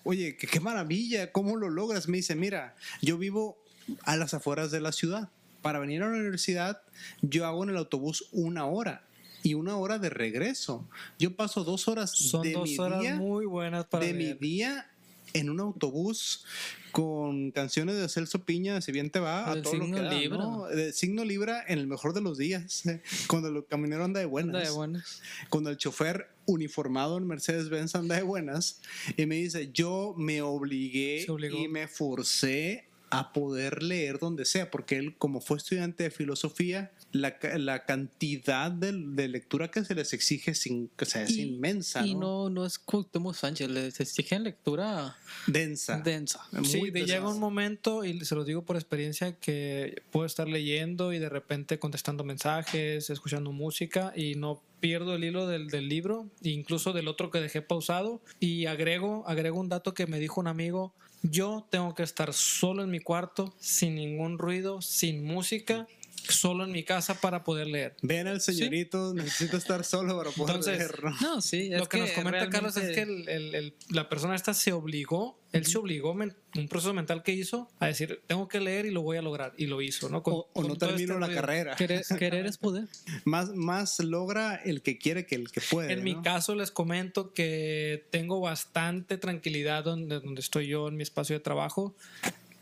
[0.04, 2.08] oye, qué, qué maravilla, ¿cómo lo logras?
[2.08, 3.62] Me dice, mira, yo vivo
[4.04, 5.28] a las afueras de la ciudad.
[5.62, 6.82] Para venir a la universidad,
[7.22, 9.04] yo hago en el autobús una hora
[9.42, 10.88] y una hora de regreso.
[11.18, 14.24] Yo paso dos horas Son de dos mi horas día, muy buenas para de mi
[14.24, 14.38] leer.
[14.38, 14.90] día
[15.34, 16.44] en un autobús
[16.90, 20.12] con canciones de Celso Piña, si bien te va, a todo lo signo que da,
[20.14, 20.38] Libra.
[20.38, 20.66] ¿no?
[20.68, 24.26] De signo Libra en el mejor de los días, eh, cuando el caminero anda de
[24.26, 25.22] buenas Anda de buenas.
[25.50, 28.80] cuando el chofer uniformado en Mercedes-Benz anda de buenas
[29.18, 34.96] y me dice, yo me obligué y me forcé a poder leer donde sea, porque
[34.96, 40.12] él como fue estudiante de filosofía, la, la cantidad de, de lectura que se les
[40.12, 42.20] exige sin, o sea, es Y- inmensa, Y ¿no?
[42.20, 45.16] no, no es Cuauhtémoc Sánchez, les exigen lectura
[45.46, 46.00] densa.
[46.00, 46.40] densa.
[46.64, 51.12] Sí, de llega un momento, y se los digo por experiencia, que puedo estar leyendo
[51.12, 56.28] y de repente contestando mensajes, escuchando música y no pierdo el hilo del, del libro,
[56.42, 58.20] incluso del otro que dejé pausado.
[58.38, 62.82] Y agrego, agrego un dato que me dijo un amigo, yo tengo que estar solo
[62.82, 65.86] en mi cuarto, sin ningún ruido, sin música,
[66.28, 67.96] solo en mi casa para poder leer.
[68.02, 71.10] Ven al señorito, necesito estar solo para poder Entonces, leer, ¿no?
[71.20, 74.08] No, sí, es Lo que, nos comenta Carlos es que realmente- el- el- el- la
[74.08, 78.20] persona esta se obligó, él se obligó, men- un proceso mental que hizo, a decir,
[78.26, 79.52] tengo que leer y lo voy a lograr.
[79.56, 80.22] Y lo hizo, ¿no?
[80.22, 81.40] Con- O, o con no todo termino este la ruido.
[81.40, 81.76] carrera.
[81.76, 82.86] Querer, querer es poder.
[83.24, 85.92] Más, más logra el que quiere que el que puede.
[85.92, 91.02] En mi caso les comento que tengo bastante tranquilidad donde, donde estoy yo en mi
[91.02, 91.94] espacio de trabajo,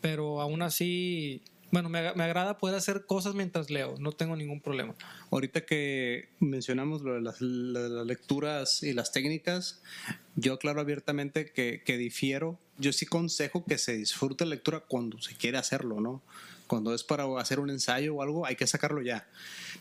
[0.01, 4.61] pero aún así, bueno, me, me agrada poder hacer cosas mientras leo, no tengo ningún
[4.61, 4.95] problema.
[5.31, 9.81] Ahorita que mencionamos lo de las, lecturas y las técnicas,
[10.35, 12.57] yo aclaro abiertamente que, que difiero.
[12.77, 16.21] Yo sí consejo que se disfrute la lectura cuando se quiere hacerlo, ¿no?
[16.67, 19.27] Cuando es para hacer un ensayo o algo, hay que sacarlo ya.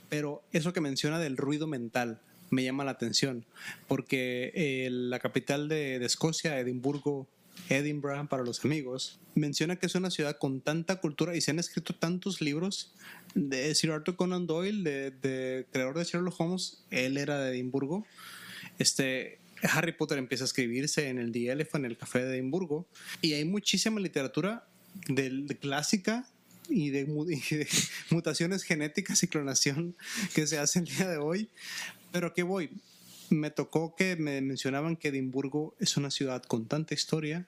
[0.09, 2.21] Pero eso que menciona del ruido mental
[2.51, 3.45] me llama la atención,
[3.89, 7.29] porque eh, la capital de Escocia, Edimburgo,
[7.69, 11.59] Edinburgh para los amigos, menciona que es una ciudad con tanta cultura y se han
[11.59, 12.93] escrito tantos libros
[13.35, 18.07] de Sir Arthur Conan Doyle, de, creador de Sherlock Holmes, él era de Edimburgo.
[18.79, 22.87] Este, Harry Potter empieza a escribirse en el The Elephant, en el Café de Edimburgo,
[23.21, 24.67] y hay muchísima literatura
[25.09, 26.27] de clásica
[26.69, 27.69] y de, mu- y de
[28.11, 29.97] mutaciones genéticas y clonación
[30.35, 31.49] que se hace el día de hoy.
[32.13, 32.71] Pero que voy,
[33.29, 37.47] me tocó que me mencionaban que Edimburgo es una ciudad con tanta historia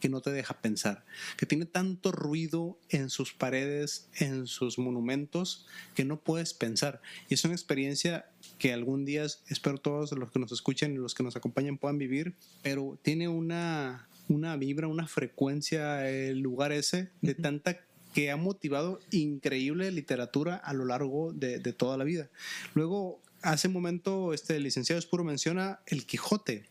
[0.00, 1.04] que no te deja pensar,
[1.36, 7.00] que tiene tanto ruido en sus paredes, en sus monumentos, que no puedes pensar.
[7.28, 8.26] Y es una experiencia
[8.58, 11.98] que algún día espero todos los que nos escuchen y los que nos acompañan puedan
[11.98, 17.78] vivir, pero tiene una, una vibra, una frecuencia el lugar ese de tanta
[18.14, 22.28] que ha motivado increíble literatura a lo largo de, de toda la vida.
[22.74, 26.64] Luego, hace un momento, este el licenciado Espuro menciona El Quijote.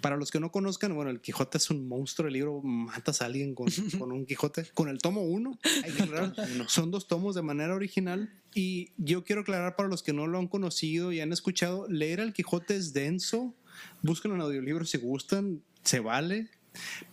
[0.00, 3.26] Para los que no conozcan, bueno, el Quijote es un monstruo, el libro matas a
[3.26, 3.66] alguien con,
[3.98, 4.66] con un Quijote.
[4.74, 5.58] Con el tomo 1,
[6.68, 8.32] son dos tomos de manera original.
[8.54, 12.20] Y yo quiero aclarar para los que no lo han conocido y han escuchado, leer
[12.20, 13.54] el Quijote es denso.
[14.02, 16.50] Busquen un audiolibro si gustan, se vale.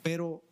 [0.04, 0.44] Pero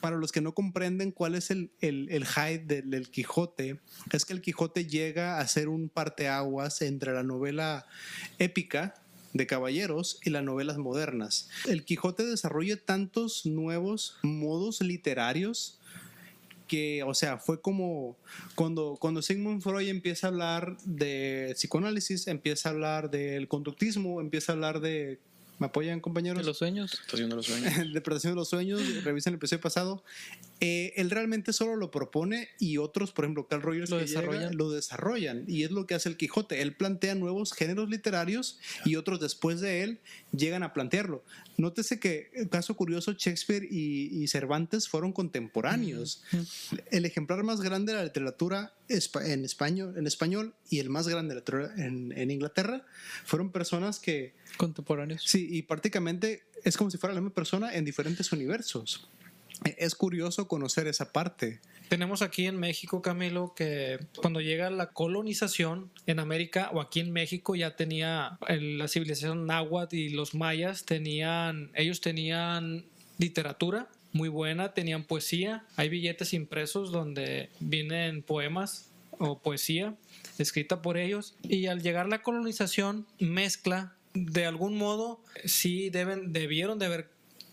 [0.00, 3.80] para los que no comprenden cuál es el, el, el hype del, del Quijote,
[4.12, 7.86] es que el Quijote llega a ser un parteaguas entre la novela
[8.38, 9.01] épica
[9.32, 11.48] de caballeros y las novelas modernas.
[11.66, 15.78] El Quijote desarrolla tantos nuevos modos literarios
[16.68, 18.16] que, o sea, fue como
[18.54, 24.52] cuando, cuando Sigmund Freud empieza a hablar de psicoanálisis, empieza a hablar del conductismo, empieza
[24.52, 25.18] a hablar de...
[25.62, 26.40] ¿Me apoyan, compañeros?
[26.40, 26.92] De los sueños.
[26.92, 27.76] Estación de los sueños.
[27.86, 30.02] interpretación de los sueños, revisen el episodio pasado.
[30.58, 34.22] Eh, él realmente solo lo propone y otros, por ejemplo, Carl Rogers Lo que llega,
[34.22, 34.56] desarrollan.
[34.56, 35.44] lo desarrollan.
[35.46, 36.62] Y es lo que hace el Quijote.
[36.62, 40.00] Él plantea nuevos géneros literarios y otros después de él
[40.36, 41.22] llegan a plantearlo.
[41.58, 46.24] Nótese que, eh, caso curioso, Shakespeare y, y Cervantes fueron contemporáneos.
[46.90, 51.34] El ejemplar más grande de la literatura en español, en español y el más grande
[51.34, 52.84] de la literatura en, en Inglaterra
[53.24, 55.22] fueron personas que Contemporáneos.
[55.24, 59.08] Sí, y prácticamente es como si fuera la misma persona en diferentes universos.
[59.64, 61.60] E- Es curioso conocer esa parte.
[61.88, 67.12] Tenemos aquí en México, Camilo, que cuando llega la colonización en América o aquí en
[67.12, 72.86] México ya tenía la civilización náhuatl y los mayas tenían, ellos tenían
[73.18, 78.88] literatura muy buena, tenían poesía, hay billetes impresos donde vienen poemas
[79.18, 79.94] o poesía
[80.38, 86.78] escrita por ellos y al llegar la colonización mezcla de algún modo sí deben debieron
[86.78, 87.10] de haber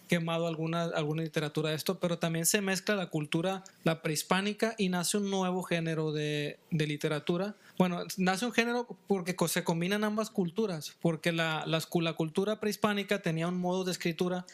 [0.07, 4.89] quemado alguna, alguna literatura de esto, pero también se mezcla la cultura, la prehispánica, y
[4.89, 7.55] nace un nuevo género de, de literatura.
[7.77, 13.21] Bueno, nace un género porque se combinan ambas culturas, porque la, cu- la cultura prehispánica
[13.21, 14.47] tenía un modo de escritura,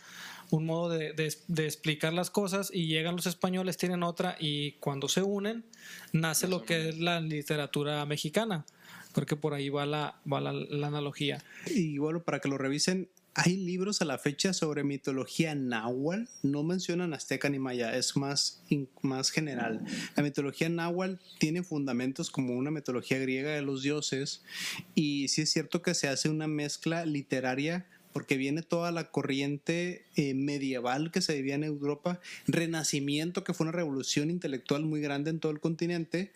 [0.51, 1.13] un modo de-
[1.47, 5.63] de explicar las cosas, y llegan los españoles, tienen otra, y cuando se unen,
[6.11, 8.65] nace lo que es la literatura mexicana.
[9.15, 11.41] Creo que por ahí va la, va la, la analogía.
[11.67, 16.23] Y bueno, para que lo revisen, hay libros a la fecha sobre mitología náhuatl.
[16.43, 18.61] No mencionan azteca ni maya, es más,
[19.01, 19.85] más general.
[20.17, 24.43] La mitología náhuatl tiene fundamentos como una mitología griega de los dioses.
[24.95, 30.05] Y sí es cierto que se hace una mezcla literaria porque viene toda la corriente
[30.15, 35.31] eh, medieval que se vivía en Europa, renacimiento que fue una revolución intelectual muy grande
[35.31, 36.31] en todo el continente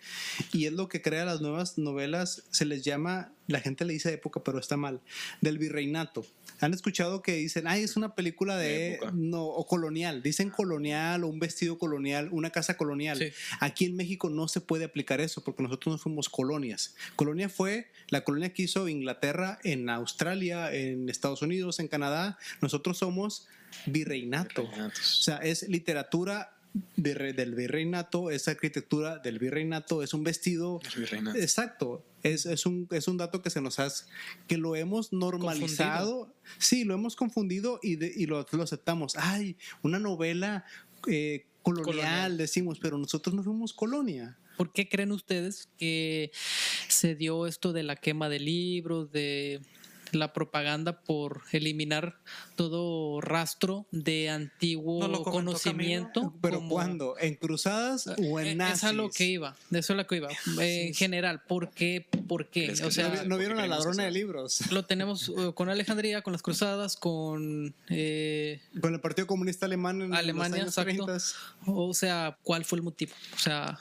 [0.52, 4.12] y es lo que crea las nuevas novelas, se les llama, la gente le dice
[4.12, 5.00] época, pero está mal,
[5.39, 6.26] del virreinato.
[6.60, 11.28] Han escuchado que dicen, ay, es una película de, no, o colonial, dicen colonial o
[11.28, 13.17] un vestido colonial, una casa colonial.
[13.17, 13.32] Sí.
[13.60, 16.95] Aquí en México no se puede aplicar eso porque nosotros no fuimos colonias.
[17.15, 22.38] Colonia fue la colonia que hizo Inglaterra en Australia, en Estados Unidos, en Canadá.
[22.62, 23.48] Nosotros somos
[23.86, 24.63] virreinato.
[24.63, 26.59] O sea, es literatura
[26.97, 30.79] virre- del virreinato, es arquitectura del virreinato, es un vestido.
[31.36, 32.03] Exacto.
[32.23, 34.05] Es, es, un, es un dato que se nos hace,
[34.47, 36.34] que lo hemos normalizado.
[36.58, 39.15] Sí, lo hemos confundido y, de- y lo, lo aceptamos.
[39.17, 40.65] Ay, una novela
[41.08, 42.38] eh, colonial, Colonial.
[42.38, 44.38] decimos, pero nosotros no fuimos colonia.
[44.58, 46.32] ¿Por qué creen ustedes que
[46.89, 49.62] se dio esto de la quema de libros, de
[50.12, 52.17] la propaganda por eliminar
[52.56, 56.34] todo rastro de antiguo ¿No lo comentó conocimiento?
[56.41, 57.15] Pero como- ¿cuándo?
[57.19, 58.78] ¿En cruzadas o en Eh, nazis?
[58.78, 60.30] Es a lo que iba, de eso es a lo que iba.
[60.62, 62.06] Eh, en general, ¿por qué?
[62.28, 62.65] ¿Por qué?
[62.65, 64.60] ¿Crees que O sea- ¿No, vi- no vieron a ladrona de libros?
[64.72, 67.74] lo tenemos eh, con Alejandría, con las cruzadas, con...
[67.89, 70.91] eh, Con el Partido Comunista Alemán en Alemania, los exacto.
[70.91, 71.72] años 30.
[71.72, 73.13] o sea, ¿cuál fue el motivo?
[73.36, 73.80] O sea,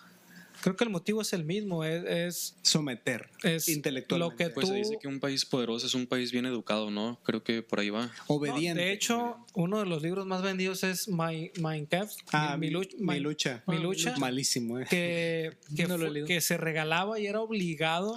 [0.60, 4.44] Creo que el motivo es el mismo, es, es, Someter es intelectualmente.
[4.44, 6.90] lo que Pues se tú- dice que un país poderoso es un país bien educado,
[6.90, 7.18] ¿no?
[7.22, 8.06] Creo que por ahí va.
[8.06, 8.82] No, Obediente.
[8.82, 11.88] de hecho, uno de los libros más vendidos es My, Mein
[12.32, 13.62] ah, mi, mi, lucha, mi lucha.
[13.66, 14.86] Mi lucha, Malísimo, ¿eh?
[14.88, 18.16] que, que, No lo que se regalaba y era obligado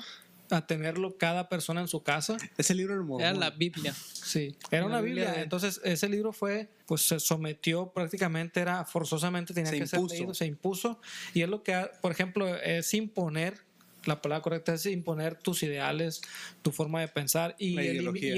[0.51, 2.37] a tenerlo cada persona en su casa.
[2.57, 3.39] Ese libro Era mormón.
[3.39, 3.93] la Biblia.
[3.93, 5.37] Sí, era una Biblia Biblia.
[5.37, 10.07] de- Entonces, ese libro fue, pues se sometió prácticamente, era forzosamente, tenía Se que impuso.
[10.09, 10.99] ser leído, se impuso.
[11.33, 13.59] Y es lo que, por ejemplo, es imponer.
[14.05, 16.21] La palabra correcta es imponer tus ideales,
[16.63, 17.77] tu forma de pensar y,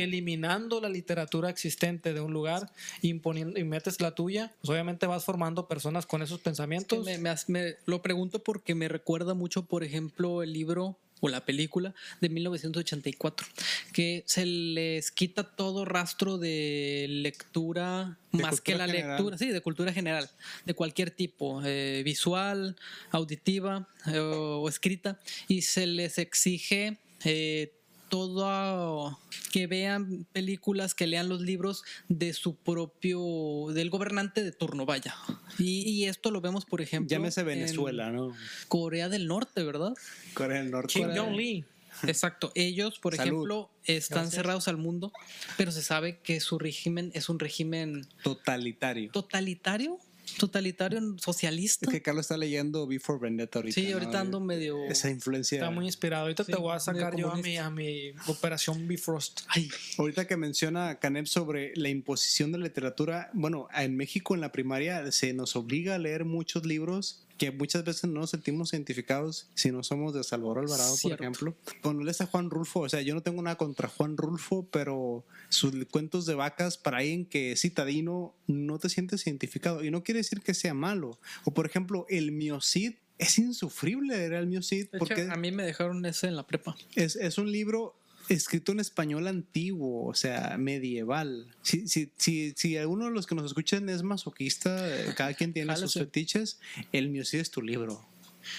[0.02, 2.70] eliminando la literatura existente de un lugar
[3.02, 7.06] imponiendo, y metes la tuya, pues obviamente vas formando personas con esos Que pensamientos.
[7.06, 11.30] me, me has- me- lo pregunto porque me recuerda mucho, por ejemplo, el libro o
[11.30, 13.48] la película de 1984,
[13.94, 19.12] que se les quita todo rastro de lectura De más que la general.
[19.12, 20.30] lectura, sí, de cultura general,
[20.66, 22.76] de cualquier tipo, eh, visual,
[23.12, 25.18] auditiva eh, o escrita,
[25.48, 27.72] y se les exige eh,
[28.14, 29.20] todo
[29.52, 35.16] que vean películas, que lean los libros de su propio, del gobernante de turno, vaya.
[35.58, 38.32] Y, y esto lo vemos, por ejemplo, Llámese en Venezuela, ¿no?
[38.68, 39.94] Corea del Norte, ¿verdad?
[40.36, 40.94] Corea del Norte.
[40.94, 41.66] Kim Jong-lee.
[42.04, 42.52] Exacto.
[42.54, 43.32] Ellos, por Salud.
[43.32, 44.36] ejemplo, están Gracias.
[44.36, 45.12] cerrados al mundo,
[45.58, 49.10] pero se sabe que su régimen es un régimen Totalitario.
[49.12, 49.98] totalitario,
[50.38, 51.86] totalitario, socialista.
[51.86, 53.76] Es que Carlos está leyendo Before Vendetta ahorita.
[53.76, 53.94] sí, ¿no?
[53.94, 54.84] ahorita ando medio.
[54.86, 55.58] Esa influencia.
[55.58, 56.24] Está muy inspirado.
[56.24, 59.42] Ahorita Sí, te voy a sacar yo a mi, a mi operación Bifrost.
[59.48, 64.42] Ay, Ahorita que menciona Canet sobre la imposición de la literatura, bueno, en México en
[64.42, 68.74] la primaria se nos obliga a leer muchos libros que muchas veces no nos sentimos
[68.74, 71.18] identificados si no somos de Salvador Alvarado, Cierto.
[71.18, 72.04] por ejemplo.
[72.04, 75.74] Lees a Juan Rulfo, o sea, yo no tengo nada contra Juan Rulfo, pero sus
[75.86, 79.84] cuentos de vacas para alguien que es citadino no te sientes identificado.
[79.84, 81.20] Y no quiere decir que sea malo.
[81.44, 82.94] O por ejemplo, el Miocid.
[83.20, 86.76] Es insufrible leer el hecho, porque a mí me dejaron ese en la prepa.
[86.96, 87.96] es, es un libro
[88.30, 91.48] escrito en español antiguo, o sea, medieval.
[91.62, 95.54] Si, si, si, si alguno de los que nos escuchan es masoquista, eh, cada quien
[95.54, 96.60] tiene sus fetiches,
[96.92, 98.08] el mío sí es tu libro.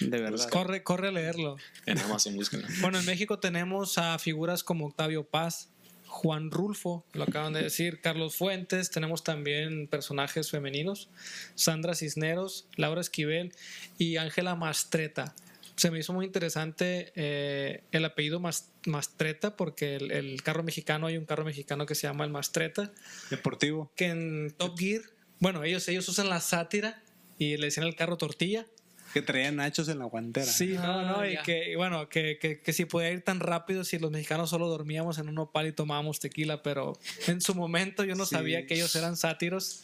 [0.00, 0.48] De verdad.
[0.48, 1.56] Corre, corre a leerlo.
[1.86, 2.66] En Amazon, búsquenlo.
[2.80, 5.70] Bueno, en México tenemos a figuras como Octavio Paz,
[6.06, 11.08] Juan Rulfo, lo acaban de decir, Carlos Fuentes, tenemos también personajes femeninos,
[11.56, 13.52] Sandra Cisneros, Laura Esquivel
[13.98, 15.34] y Ángela Mastreta.
[15.76, 21.06] Se me hizo muy interesante eh, el apellido Mas- Mastreta porque el, el carro mexicano,
[21.08, 22.92] hay un carro mexicano que se llama el Mastreta,
[23.30, 23.90] Deportivo.
[23.96, 25.02] que en Top Gear,
[25.40, 27.02] bueno, ellos, ellos usan la sátira
[27.38, 28.66] y le decían el carro tortilla.
[29.12, 30.46] Que traía nachos en la guantera.
[30.46, 31.42] Sí, no, Ah, no, y ya.
[31.42, 34.68] que, y bueno, que, que, que si podía ir tan rápido si los mexicanos solo
[34.68, 36.98] dormíamos en un nopal y tomábamos tequila, pero
[37.28, 38.34] en su momento yo no Sí.
[38.34, 39.82] sabía que ellos eran sátiros.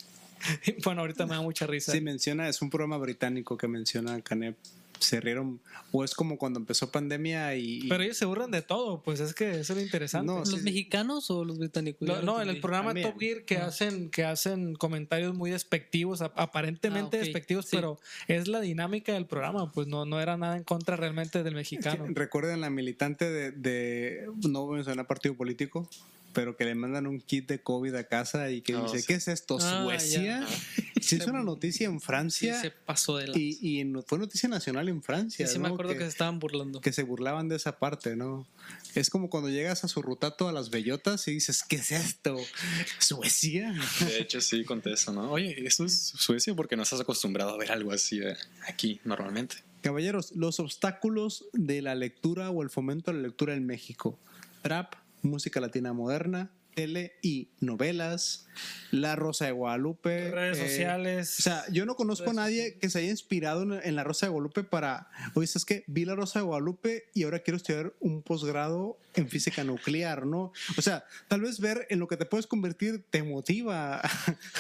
[0.67, 1.93] Y bueno, ahorita me da mucha risa.
[1.93, 4.57] Sí, menciona, es un programa británico que menciona Canet.
[5.01, 5.61] Se rieron,
[5.93, 7.81] o es como cuando empezó pandemia y.
[7.85, 10.27] y- pero ellos se burlan de todo, pues es que eso es lo interesante.
[10.27, 10.61] No, ¿Los sí.
[10.63, 12.07] mexicanos o los británicos?
[12.23, 13.11] No, en el programa También.
[13.11, 13.67] Top Gear que Ah.
[13.67, 17.77] hacen que hacen comentarios muy despectivos, ap- aparentemente Ah, despectivos, Sí.
[17.77, 17.99] pero
[18.29, 22.05] es la dinámica del programa, pues no, no era nada en contra realmente del mexicano.
[22.11, 25.89] Recuerden la militante de, de- no voy a mencionar partido político,
[26.33, 29.07] pero que le mandan un kit de COVID a casa y que Ah, dice, sí.
[29.07, 29.59] ¿qué es esto?
[29.61, 30.47] Ah, ¿Suecia?
[31.01, 33.33] Se hizo una noticia en Sí, Francia se pasó de la.
[33.39, 35.47] y, fue noticia nacional en Francia.
[35.47, 35.75] sí, me ¿no?
[35.75, 36.83] acuerdo que, se estaban burlando.
[36.83, 38.47] que se burlaban de esa parte, ¿no?
[38.95, 42.37] Es como cuando llegas a su rutato a las bellotas y dices, ¿qué es esto?
[42.99, 43.73] ¿Suecia?
[44.07, 45.31] De hecho, sí, contesto, ¿no?
[45.33, 46.55] Oye, ¿eso es Suecia?
[46.55, 48.37] Porque no estás acostumbrado a ver algo así eh,
[48.69, 49.57] aquí normalmente.
[49.83, 54.19] Caballeros, los obstáculos de la lectura o el fomento de la lectura en México.
[54.63, 58.47] Trap, música latina moderna, tele y novelas,
[58.93, 60.31] La Rosa de Guadalupe.
[60.31, 61.37] Redes eh, sociales.
[61.41, 64.27] O sea, yo no conozco a nadie que se haya inspirado en, en La Rosa
[64.27, 67.93] de Guadalupe para, oye, es que vi La Rosa de Guadalupe y ahora quiero estudiar
[67.99, 70.53] un posgrado en física nuclear, ¿no?
[70.79, 74.09] O sea, tal vez ver en lo que te puedes convertir te motiva a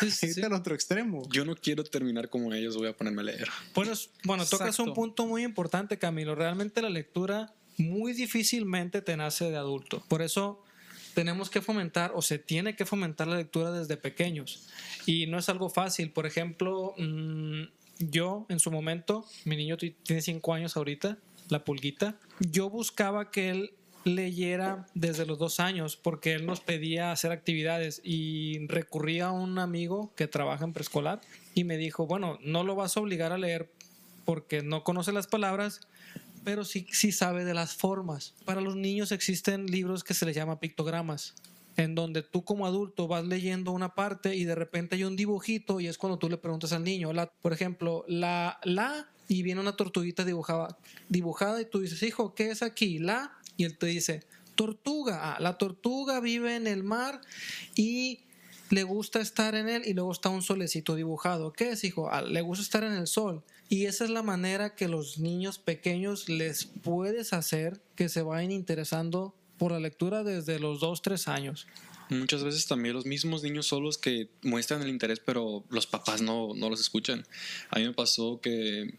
[0.01, 0.43] Sí, sí, irte sí.
[0.47, 1.23] al otro extremo.
[1.31, 3.49] Yo no quiero terminar como ellos, voy a ponerme a leer.
[3.73, 6.35] Bueno, es- bueno, tocas un punto muy importante, Camilo.
[6.35, 10.03] Realmente la lectura muy difícilmente te nace de adulto.
[10.09, 10.63] Por eso
[11.15, 14.69] tenemos que fomentar o se tiene que fomentar la lectura desde pequeños.
[15.07, 16.13] Y no es algo fácil.
[16.13, 17.63] Por ejemplo, mm,
[17.99, 21.19] yo en su momento, mi niño ti- tiene cinco años ahorita,
[21.49, 23.73] la pulguita, yo buscaba que él
[24.05, 29.59] leyera desde los dos años porque él nos pedía hacer actividades y recurría a un
[29.59, 31.21] amigo que trabaja en preescolar
[31.55, 33.71] y me dijo, bueno, no lo vas a obligar a leer
[34.25, 35.81] porque no conoce las palabras,
[36.45, 38.35] pero sí, sí sabe de las formas.
[38.45, 41.35] Para los niños existen libros que se les llama pictogramas,
[41.77, 45.81] en donde tú como adulto vas leyendo una parte y de repente hay un dibujito
[45.81, 49.61] y es cuando tú le preguntas al niño, la, por ejemplo, la, la, y viene
[49.61, 50.77] una tortuguita dibujada,
[51.09, 52.99] dibujada y tú dices, hijo, ¿qué es aquí?
[52.99, 54.25] La, y él te dice,
[54.55, 57.21] tortuga, ah, la tortuga vive en el mar
[57.75, 58.21] y
[58.71, 61.53] le gusta estar en él y luego está un solecito dibujado.
[61.53, 62.11] ¿Qué es, hijo?
[62.11, 63.43] Ah, le gusta estar en el sol.
[63.73, 68.51] Y esa es la manera que los niños pequeños les puedes hacer que se vayan
[68.51, 71.69] interesando por la lectura desde los 2, 3 años.
[72.11, 76.21] Muchas veces también los mismos niños son los que muestran el interés, pero los papás
[76.21, 77.25] no, no los escuchan.
[77.71, 78.95] A mí me pasó que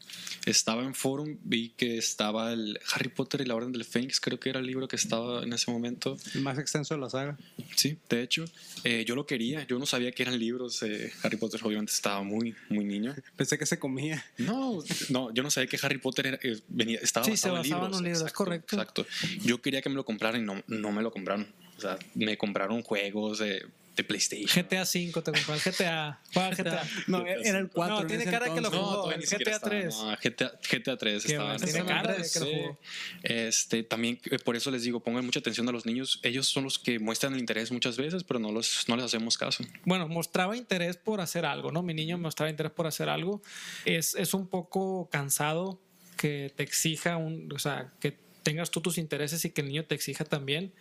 [0.46, 4.40] estaba en forum, vi que estaba el Harry Potter y la Orden del Fénix, creo
[4.40, 6.18] que era el libro que estaba en ese momento.
[6.34, 7.38] El más extenso de la saga.
[7.76, 8.46] Sí, de hecho,
[8.84, 10.82] eh, yo lo quería, yo no sabía que eran libros.
[10.84, 13.14] eh, Harry Potter obviamente estaba muy, muy niño.
[13.36, 14.24] Pensé que se comía.
[14.38, 17.64] No, no, yo no sabía que Harry Potter era- eh, venía, estaba Sí, se basado
[17.64, 18.76] basaba en un libro, es exacto, correcto.
[18.78, 19.06] Exacto.
[19.44, 21.48] Yo quería que me lo compraran y no, no me lo compraron.
[21.84, 23.66] O sea, me compraron juegos de,
[23.96, 24.64] de PlayStation.
[24.66, 26.20] GTA 5 te compró el GTA.
[26.34, 26.84] ¿Cuál GTA?
[27.08, 27.96] No, era el 4.
[28.02, 28.94] No, tiene cara que lo No, jugó.
[29.04, 29.86] todavía el GTA 3.
[29.86, 31.56] estaba, no, GTA, GTA 3 Qué estaba.
[31.58, 32.52] tiene estaba- cara de que lo sí.
[32.56, 32.80] jugó.
[33.24, 36.20] Este, también eh, por eso les digo, pongan mucha atención a los niños.
[36.24, 39.38] Ellos son los que muestran el interés muchas veces, pero no, los, no les hacemos
[39.38, 39.64] caso.
[39.86, 41.82] bueno, mostraba interés por hacer algo, ¿no?
[41.84, 43.42] Mi niño mostraba interés por hacer algo.
[43.86, 45.82] Es, es un poco cansado
[46.18, 49.86] que te exija, un, o sea, que tengas tú tus intereses y que el niño
[49.86, 50.72] te exija también,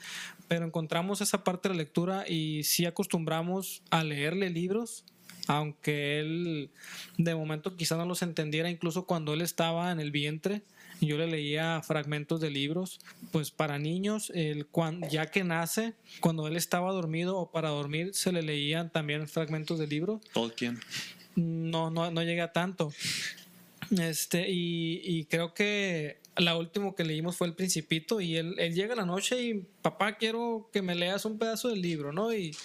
[0.48, 5.04] pero encontramos esa parte de la lectura y sí acostumbramos a leerle libros,
[5.46, 6.70] aunque él
[7.18, 10.62] de momento quizá no los entendiera, incluso cuando él estaba en el vientre.
[11.02, 13.00] Yo le leía fragmentos de libros,
[13.32, 18.10] pues para niños, el, cuan- ya que nace, cuando él estaba dormido o para dormir,
[18.12, 20.20] se le leían también fragmentos de libros.
[20.34, 20.78] Tolkien.
[21.36, 22.92] No, no, no llegué a tanto.
[23.98, 28.74] Este, y, y creo que la última que leímos fue El Principito y él, él
[28.74, 32.32] llega a la noche y papá quiero que me leas un pedazo del libro, ¿no?
[32.34, 32.56] Y,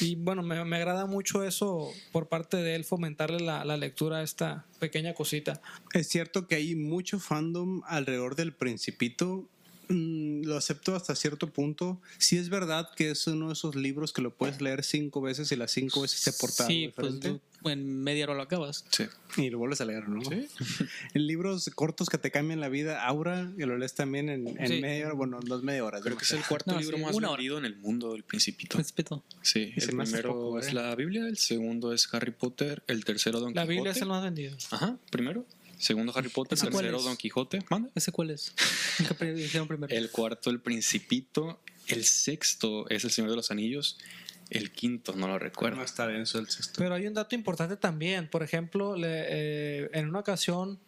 [0.00, 4.18] y bueno, me, me agrada mucho eso por parte de él, fomentarle la, la lectura
[4.18, 5.60] a esta pequeña cosita.
[5.92, 9.48] Es cierto que hay mucho fandom alrededor del Principito.
[9.90, 12.00] Mm, lo acepto hasta cierto punto.
[12.18, 15.50] Sí es verdad que es uno de esos libros que lo puedes leer cinco veces
[15.52, 17.28] y las cinco veces te porta algo Sí, pues diferente.
[17.62, 18.84] tú en media hora lo acabas.
[18.90, 19.04] Sí.
[19.36, 20.20] y lo vuelves a leer, ¿no?
[21.14, 24.68] en libros cortos que te cambian la vida, Aura, y lo lees también en, en
[24.68, 24.80] Sí.
[24.80, 26.00] media hora, bueno, no es media hora.
[26.00, 27.36] Creo que es el cuarto No, libro sí, más una hora.
[27.36, 28.78] vendido en el mundo, El Principito.
[28.78, 29.22] Respeto.
[29.42, 30.62] Sí, el primero poco, ¿eh?
[30.66, 33.74] es la Biblia, el segundo es Harry Potter, el tercero Don La Quijote.
[33.74, 34.56] Biblia es el más vendido.
[34.70, 35.44] Ajá, primero.
[35.80, 37.02] Segundo Harry Potter, ¿Ese cuál tercero?
[37.02, 37.60] Don Quijote.
[37.70, 37.90] Manda.
[37.94, 38.52] ¿Ese cuál es?
[39.88, 41.60] El cuarto, El Principito.
[41.88, 43.98] El sexto es El Señor de los Anillos.
[44.50, 45.82] El quinto, no lo No recuerdo.
[45.82, 46.74] está denso el sexto.
[46.78, 48.28] Pero hay un dato importante también.
[48.28, 50.78] Por ejemplo, le- eh, en una ocasión,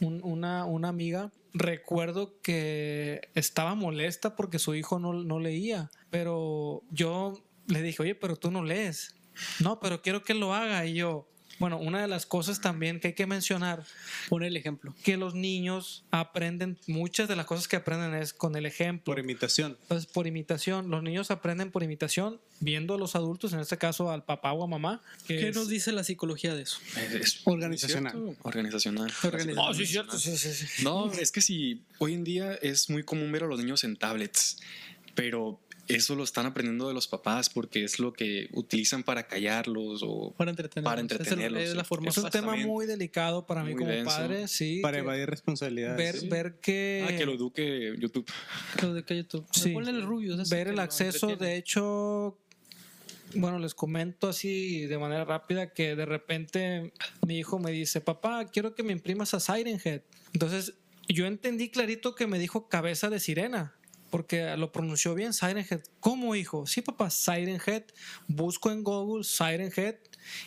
[0.00, 5.90] un- una, una amiga, recuerdo que estaba molesta porque su hijo no, no leía.
[6.10, 9.14] Pero yo le dije, oye, pero tú no lees.
[9.60, 10.84] No, pero quiero que lo haga.
[10.86, 13.84] Y yo, bueno, una de las cosas también que hay que mencionar
[14.28, 14.94] Pon el ejemplo.
[15.04, 19.04] que los niños aprenden, muchas de las cosas que aprenden es con el ejemplo.
[19.14, 19.76] Por imitación.
[19.82, 24.10] Entonces, por imitación, los niños aprenden por imitación, viendo a los adultos, en este caso
[24.10, 25.02] al papá o a mamá.
[25.26, 26.78] que ¿Qué es- nos dice la psicología de eso?
[27.12, 28.36] Es- Organizacional.
[28.42, 29.12] Organizacional.
[29.22, 29.70] Organizacional.
[29.70, 30.82] Oh, sí, cierto, sí, sí, sí.
[30.84, 33.96] No, es que sí, hoy en día es muy común ver a los niños en
[33.96, 34.58] tablets,
[35.14, 40.02] pero eso lo están aprendiendo de los papás porque es lo que utilizan para callarlos
[40.04, 40.90] o Para entretenerlos.
[40.90, 41.88] Para entretenerlos, Es, el- es la sí.
[41.88, 44.04] forma Es un tema muy delicado para mí Muy como denso.
[44.10, 44.80] padre, sí.
[44.82, 45.96] Para que evadir responsabilidades.
[45.96, 46.28] ver, sí.
[46.28, 48.26] ver que, Ah, que lo eduque YouTube.
[48.82, 49.46] Lo de que YouTube.
[49.52, 49.70] Sí.
[49.70, 50.36] Ponle el rubio.
[50.36, 52.38] ver que el lo acceso, de hecho,
[53.34, 56.92] bueno, les comento así de manera rápida que de repente
[57.26, 60.02] mi hijo me dice, papá, quiero que me imprimas a Siren Head.
[60.32, 60.74] Entonces,
[61.08, 63.74] yo entendí clarito que me dijo cabeza de sirena.
[64.10, 65.82] Porque lo pronunció bien, Siren Head.
[66.00, 66.66] ¿Cómo, hijo?
[66.66, 67.84] Sí, papá, Siren Head.
[68.28, 69.96] Busco en Google Siren Head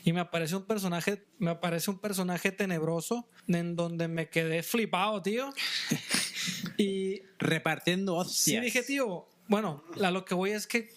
[0.03, 5.21] y me aparece un personaje, me aparece un personaje tenebroso en donde me quedé flipado,
[5.21, 5.53] tío.
[6.77, 8.59] Y Repartiendo hostias.
[8.59, 10.89] Sí, dije, tío, bueno, a lo que voy es que,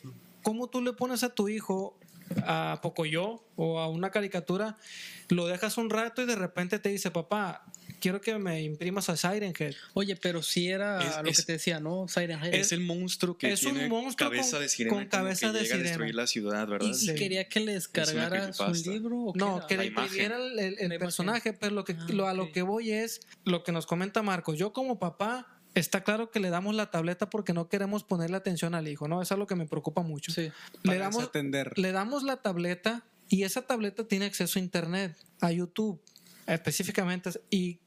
[0.42, 1.98] ¿cómo tú le pones a tu hijo
[2.46, 4.76] a Pocoyo o a una caricatura,
[5.28, 7.64] lo dejas un rato y de repente te dice, papá,
[8.03, 9.74] quiero que me imprimas a Siren Head?
[9.94, 12.09] Oye, pero si era Es- lo es- que te decía, ¿no?
[12.09, 12.53] Siren Head.
[12.55, 15.62] Es el monstruo que es un monstruo cabeza con- de sirena con cabeza que de
[15.62, 16.22] llega a destruir sirena.
[16.22, 16.88] la ciudad, ¿verdad?
[16.88, 17.14] ¿Y Sí.
[17.14, 18.90] quería que le descargaras un creepypasta.
[18.90, 19.18] libro?
[19.22, 19.66] ¿o qué No, era?
[19.68, 23.20] que le imprimiera el, personaje, pero lo que, Ah, lo- a lo que voy es
[23.44, 24.59] lo que nos comenta Marcos.
[24.59, 28.74] Yo como papá, está claro que le damos la tableta porque no queremos ponerle atención
[28.74, 29.22] al hijo, ¿no?
[29.22, 30.30] Es algo que me preocupa mucho.
[30.32, 30.50] Sí.
[30.82, 31.72] Le damos, atender.
[31.78, 36.03] le damos la tableta y esa tableta tiene acceso a internet, a YouTube
[36.46, 37.30] específicamente.
[37.50, 37.78] Y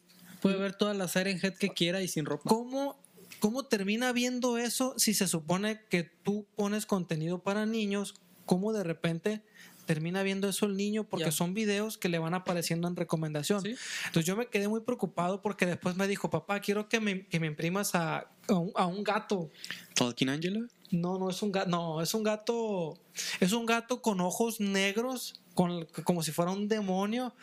[0.45, 2.47] Puede ver todas las Siren Head que quiera y sin ropa.
[2.47, 2.99] ¿cómo,
[3.39, 8.13] ¿cómo termina viendo eso si se supone que tú pones contenido para niños?
[8.45, 9.41] ¿Cómo de repente
[9.87, 11.03] termina viendo eso el niño?
[11.03, 13.63] Porque son videos que le van apareciendo en recomendación.
[13.63, 13.75] Sí.
[14.05, 17.39] Entonces yo me quedé muy preocupado porque después me dijo, papá, quiero que me, que
[17.39, 19.49] me imprimas a, a un, a un gato.
[19.95, 20.67] Tolkien Angela.
[20.91, 22.99] No, no es un gato, no, es un gato,
[23.39, 27.33] es un gato con ojos negros, con, como si fuera un demonio.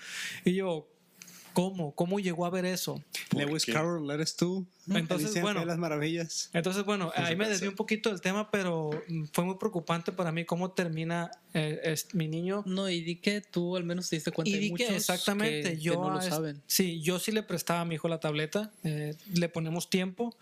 [0.45, 0.87] Y yo,
[1.53, 1.95] ¿Cómo?
[1.95, 3.03] ¿Cómo llegó a ver eso?
[3.37, 3.73] Lewis qué?
[3.73, 4.67] Carroll, eres tú.
[4.89, 5.61] Entonces, Alicia bueno.
[5.61, 6.51] De las maravillas.
[6.53, 10.33] Entonces, bueno, ahí me desvié un poquito del tema, pero mm, fue muy preocupante para
[10.33, 12.63] mí cómo termina eh, es- mi niño.
[12.67, 14.97] No, y di que tú al menos te diste cuenta Y de di muchos que
[14.97, 16.63] exactamente, que, que yo no lo saben.
[16.67, 20.37] Sí, yo sí le prestaba a mi hijo la tableta, eh, le ponemos tiempo,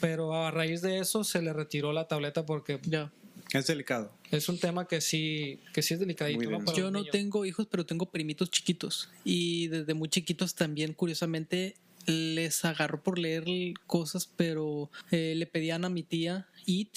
[0.00, 3.12] pero a raíz de eso se le retiró la tableta porque Ya.
[3.54, 4.12] Es delicado.
[4.30, 6.42] es un tema que sí, que sí es delicadito.
[6.74, 7.10] Yo no niño.
[7.10, 9.10] tengo hijos, pero tengo primitos chiquitos.
[9.24, 11.76] Y desde muy chiquitos también, curiosamente,
[12.06, 13.44] les agarró por leer
[13.86, 16.90] cosas, pero eh, le pedían a mi tía It.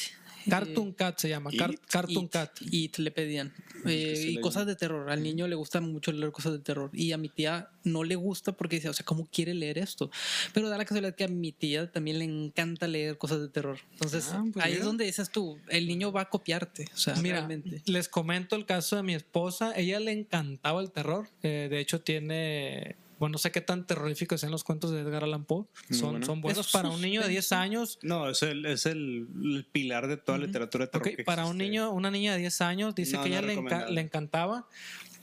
[0.48, 1.80] Eh, Cartoon Cat se llama, Car- It.
[1.90, 2.52] Cartoon It, Cat.
[2.72, 3.54] It le pedían.
[3.86, 5.10] Eh, y le- cosas de terror.
[5.10, 6.90] Al niño le gusta mucho leer cosas de terror.
[6.94, 10.10] Y a mi tía no le gusta porque dice, o sea, ¿cómo quiere leer esto?
[10.54, 13.80] Pero da la casualidad que a mi tía también le encanta leer cosas de terror.
[13.94, 14.80] Entonces, Ah, pues ahí mira.
[14.82, 16.86] es donde dices tú, el niño va a copiarte.
[16.94, 17.82] O sea, Mira, realmente.
[17.86, 19.74] les comento el caso de mi esposa.
[19.76, 21.28] Ella le encantaba el terror.
[21.44, 22.96] Eh, de hecho, tiene.
[23.20, 25.66] Bueno, no sé qué tan terroríficos sean los cuentos de Edgar Allan Poe.
[25.90, 26.26] Muy Son, bueno.
[26.26, 27.62] son buenos para un niño de 10 suspenso.
[27.64, 28.00] años.
[28.02, 31.08] No, es el, es el, el pilar de toda la literatura de terror.
[31.08, 33.48] Ok, que para un niño, una niña de 10 años, dice No, que no ella
[33.48, 34.68] le, enca- le encantaba.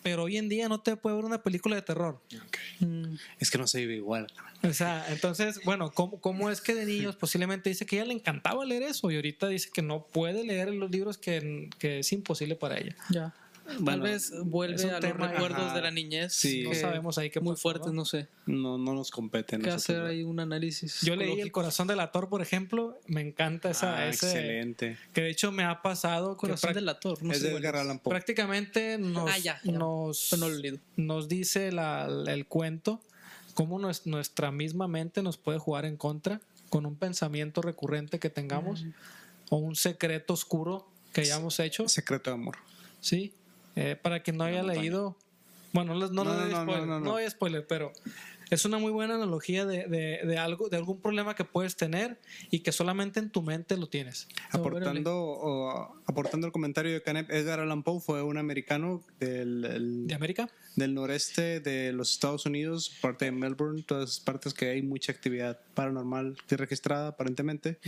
[0.02, 2.20] Pero hoy en día no te puede ver una película de terror.
[2.46, 2.58] Ok.
[2.80, 3.14] Mm.
[3.38, 4.26] Es que no se vive igual.
[4.62, 8.12] O sea, entonces, bueno, ¿cómo, cómo es que de niños posiblemente dice que ella le
[8.12, 12.12] encantaba leer eso y ahorita dice que no puede leer los libros que, que es
[12.12, 12.94] imposible para ella?
[13.08, 13.34] Ya.
[13.64, 15.74] Bueno, Tal vez vuelve a los recuerdos ajá.
[15.74, 16.32] de la niñez.
[16.34, 16.62] Sí.
[16.64, 17.92] No que sabemos ahí qué Muy fuertes, ¿no?
[17.94, 18.28] no sé.
[18.46, 19.56] No, no nos compete.
[19.56, 21.00] a Qué nosotros, hacer ahí un análisis.
[21.00, 22.98] Yo leí El corazón del actor, por ejemplo.
[23.06, 24.98] Me encanta esa, Ah, ese- excelente.
[25.14, 27.22] que de hecho me ha pasado que Corazón del actor.
[27.22, 27.76] No es sé de Edgar.
[27.76, 28.10] Allan Poe.
[28.10, 29.72] prácticamente nos, Ah, ya, ya.
[29.72, 30.78] nos, Pero no lo he leído.
[30.96, 33.00] nos dice la- el cuento
[33.54, 38.28] cómo nues- nuestra misma mente nos puede jugar en contra con un pensamiento recurrente que
[38.28, 38.84] tengamos
[39.48, 41.88] o un secreto oscuro que hayamos hecho.
[41.88, 42.56] Secreto de amor.
[43.00, 43.32] Sí,
[43.76, 44.80] Eh, para quien no haya montaña.
[44.80, 45.16] leído,
[45.72, 47.00] bueno, no, no, No, les doy spoiler, no, no.
[47.00, 47.92] no hay spoiler, pero
[48.50, 52.20] es una muy buena analogía de, de- de algo, de algún problema que puedes tener
[52.52, 54.28] y que solamente en tu mente lo tienes.
[54.52, 59.64] No, Aportando, o, aportando el comentario de Canet, Edgar Allan Poe fue un americano del,
[59.64, 60.48] el- ¿De América?
[60.76, 65.10] del noreste de los Estados Unidos, parte de Melbourne, todas esas partes que hay mucha
[65.12, 67.78] actividad paranormal registrada aparentemente.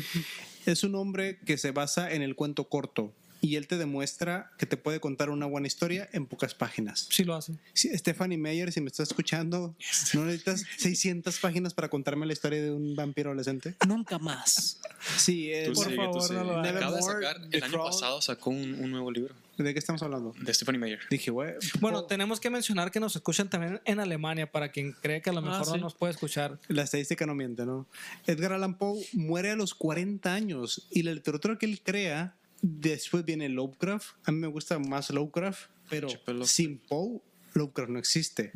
[0.66, 3.12] Es un hombre que se basa en el cuento corto
[3.46, 7.06] y él te demuestra que te puede contar una buena historia en pocas páginas.
[7.10, 7.54] Sí lo hace.
[7.72, 9.74] Sí, Stephanie Meyer, si me estás escuchando,
[10.14, 13.74] ¿no necesitas 600 páginas para contarme la historia de un vampiro adolescente?
[13.86, 14.80] Nunca más.
[15.16, 16.60] Sí, es- Tú Por sigue, favor, no lo.
[16.60, 20.02] Acaba de sacar, The el año pasado sacó un, un nuevo libro ¿de qué estamos
[20.02, 20.34] hablando?
[20.38, 21.00] de Stephanie Meyer.
[21.08, 21.54] Dije, güey.
[21.80, 25.30] Bueno, oh, tenemos que mencionar que nos escuchan también en Alemania, para quien cree que
[25.30, 25.80] a lo Ah, mejor no sí.
[25.80, 26.58] nos puede escuchar.
[26.68, 27.86] La estadística no miente, ¿no?
[28.26, 33.24] Edgar Allan Poe muere a los 40 años y la literatura que él crea, después
[33.24, 34.16] viene Lovecraft.
[34.24, 36.08] A mí me gusta más Lovecraft, pero
[36.44, 37.20] sin Poe,
[37.56, 38.52] Lovecraft no existe.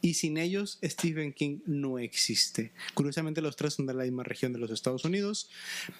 [0.00, 2.72] Y sin ellos, Stephen King no existe.
[2.94, 5.48] Curiosamente, los tres son de la misma región de los Estados Unidos.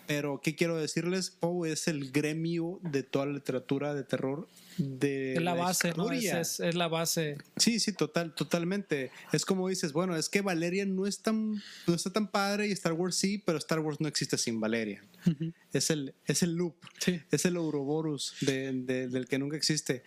[0.06, 1.30] Pero, ¿qué quiero decirles?
[1.30, 4.48] Poe es el gremio de toda la literatura de terror
[4.78, 6.10] de Es la base, ¿no?
[6.10, 6.40] Es, historia.
[6.40, 7.36] es- es la base.
[7.56, 9.10] Sí, sí, total, totalmente.
[9.32, 12.72] Es como dices, bueno, es que Valerian no es tan, no está tan padre y
[12.72, 15.04] Star Wars sí, pero Star Wars no existe sin Valerian.
[15.26, 15.52] Ujú.
[15.72, 17.20] Es el, es el loop, Sí.
[17.30, 20.02] es el Ouroboros de- de- del que nunca existe.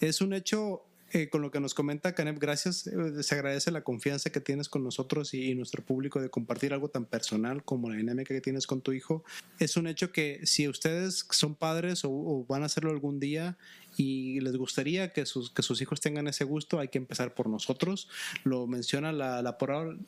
[0.00, 2.86] Es un hecho eh, con lo que nos comenta Canev, gracias.
[2.86, 6.72] eh, se agradece la confianza que tienes con nosotros y, y nuestro público de compartir
[6.72, 9.24] algo tan personal como la dinámica que tienes con tu hijo.
[9.58, 13.56] Es un hecho que si ustedes son padres o, o van a hacerlo algún día
[13.98, 17.48] y les gustaría que sus, que sus hijos tengan ese gusto, hay que empezar por
[17.48, 18.08] nosotros.
[18.44, 19.58] Lo menciona la, la,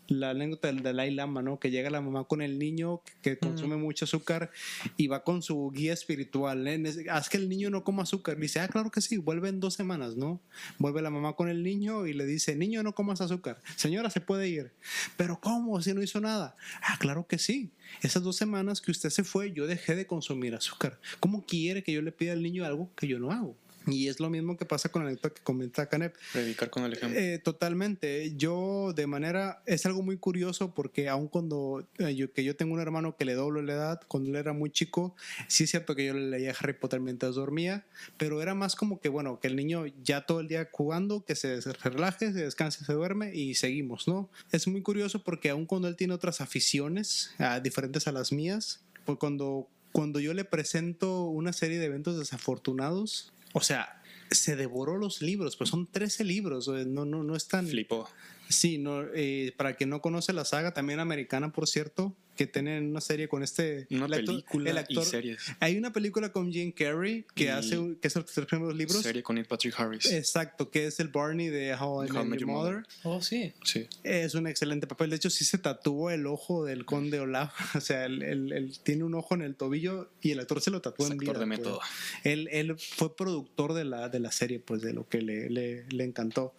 [0.07, 1.59] la anécdota del Dalai Lama, ¿no?
[1.59, 4.53] Que llega la mamá con el niño que consume mucho azúcar
[4.97, 6.69] y va con su guía espiritual.
[6.69, 7.07] ¿eh?
[7.11, 8.39] Haz que el niño no coma azúcar.
[8.39, 10.41] Dice, ah, claro que sí, vuelve en dos semanas, ¿no?
[10.79, 13.61] Vuelve la mamá con el niño y le dice, niño, no comas azúcar.
[13.75, 14.73] Señora, se puede ir.
[15.17, 15.83] Pero ¿cómo?
[15.83, 16.57] Si no hizo nada.
[16.81, 17.73] Ah, claro que sí.
[18.03, 20.99] Esas dos semanas que usted se fue, yo dejé de consumir azúcar.
[21.21, 23.57] ¿Cómo quiere que yo le pida al niño algo que yo no hago?
[23.87, 26.15] Y es lo mismo que pasa con la anécdota que comenta Canep.
[26.33, 27.19] Predicar con el ejemplo.
[27.19, 28.35] Eh, totalmente.
[28.37, 32.75] Yo de manera es algo muy curioso porque aun cuando eh, yo, que yo tengo
[32.75, 35.15] un hermano que le doblo la edad, cuando él era muy chico,
[35.49, 37.87] sí es cierto que yo le leía Harry Potter mientras dormía,
[38.19, 41.35] pero era más como que bueno, que el niño ya todo el día jugando, que
[41.35, 44.31] se, relaje, se descanse, se duerme y seguimos, ¿no?
[44.53, 48.81] Es muy curioso porque aun cuando él tiene otras aficiones ah, diferentes a las mías,
[49.05, 54.97] pues cuando cuando yo le presento una serie de eventos desafortunados, o sea, se devoró
[54.97, 57.67] los libros, pues son 13 libros, no, no, no es tan...
[57.67, 58.09] Flipó.
[58.49, 62.89] Sí, no, eh, para quien no conoce la saga, también americana, por cierto, que tienen
[62.91, 63.87] una serie con este.
[63.91, 65.43] Una el actor- película el y actor- series.
[65.61, 69.03] Hay una película con Jim Carrey que Y- hace que es el primeros libros.
[69.03, 70.07] Serie con Neil Patrick Harris.
[70.11, 72.75] Exacto, que es el Barney de How I Met Your Mother.
[72.77, 72.87] Mother.
[73.03, 73.53] Oh, sí.
[73.63, 73.87] Sí.
[74.05, 75.11] Es un excelente papel.
[75.11, 77.53] De hecho, sí se tatuó el ojo del conde Olaf.
[77.77, 80.71] O sea, él, él- él tiene un ojo en el tobillo y el actor se
[80.71, 81.41] lo tatuó Es en actor vida.
[81.41, 81.59] de pues.
[81.59, 81.81] método.
[82.25, 85.85] Él, él fue productor de la, de la serie, pues de lo que le, le-
[85.91, 86.55] le encantó.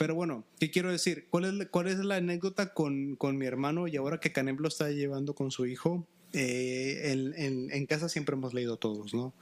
[0.00, 1.26] Pero bueno, ¿qué quiero decir?
[1.28, 5.50] ¿Cuál es, la- anécdota con, mi hermano y ahora que Canem lo está llevando con
[5.50, 6.06] su hijo?
[6.32, 9.34] Eh, en, casa siempre hemos leído todos, ¿no?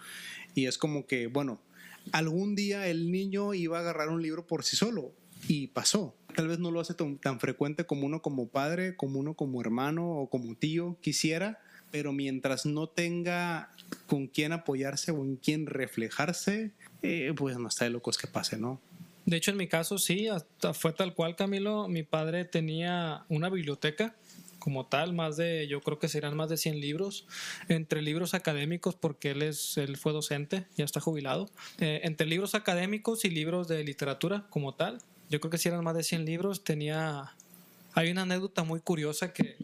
[0.57, 1.61] Y es como que, bueno,
[2.11, 5.13] algún día el niño iba a agarrar un libro por sí solo
[5.47, 6.17] y pasó.
[6.35, 9.61] Tal vez no lo hace tan, tan frecuente como uno como padre, como uno como
[9.61, 11.61] hermano o como tío quisiera,
[11.93, 13.71] pero mientras no tenga
[14.09, 18.59] con quién apoyarse o en quién reflejarse, eh, pues no está de locos que pase,
[18.59, 18.81] ¿no?
[19.29, 21.87] De hecho, en mi caso sí, hasta fue tal cual, Camilo.
[21.87, 24.17] Mi padre tenía una biblioteca
[24.59, 27.27] como tal, más de, yo creo que serán más de 100 libros,
[27.69, 32.55] entre libros académicos, porque él, es, él fue docente, ya está jubilado, eh, entre libros
[32.55, 34.97] académicos y libros de literatura como tal.
[35.29, 37.35] Yo creo que si eran más de 100 libros, tenía...
[37.93, 39.59] Hay una anécdota muy curiosa que,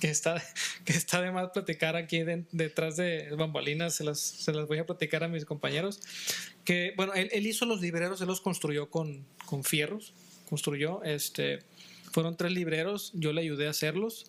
[0.00, 0.42] que, está,
[0.84, 4.78] que está de más platicar aquí de- detrás de bambalinas, se las, se las voy
[4.78, 6.00] a platicar a mis compañeros.
[6.64, 10.12] Que, bueno, él, él hizo los libreros, él los construyó con, con fierros,
[10.48, 11.60] construyó, este,
[12.12, 14.26] fueron tres libreros, yo le ayudé a hacerlos,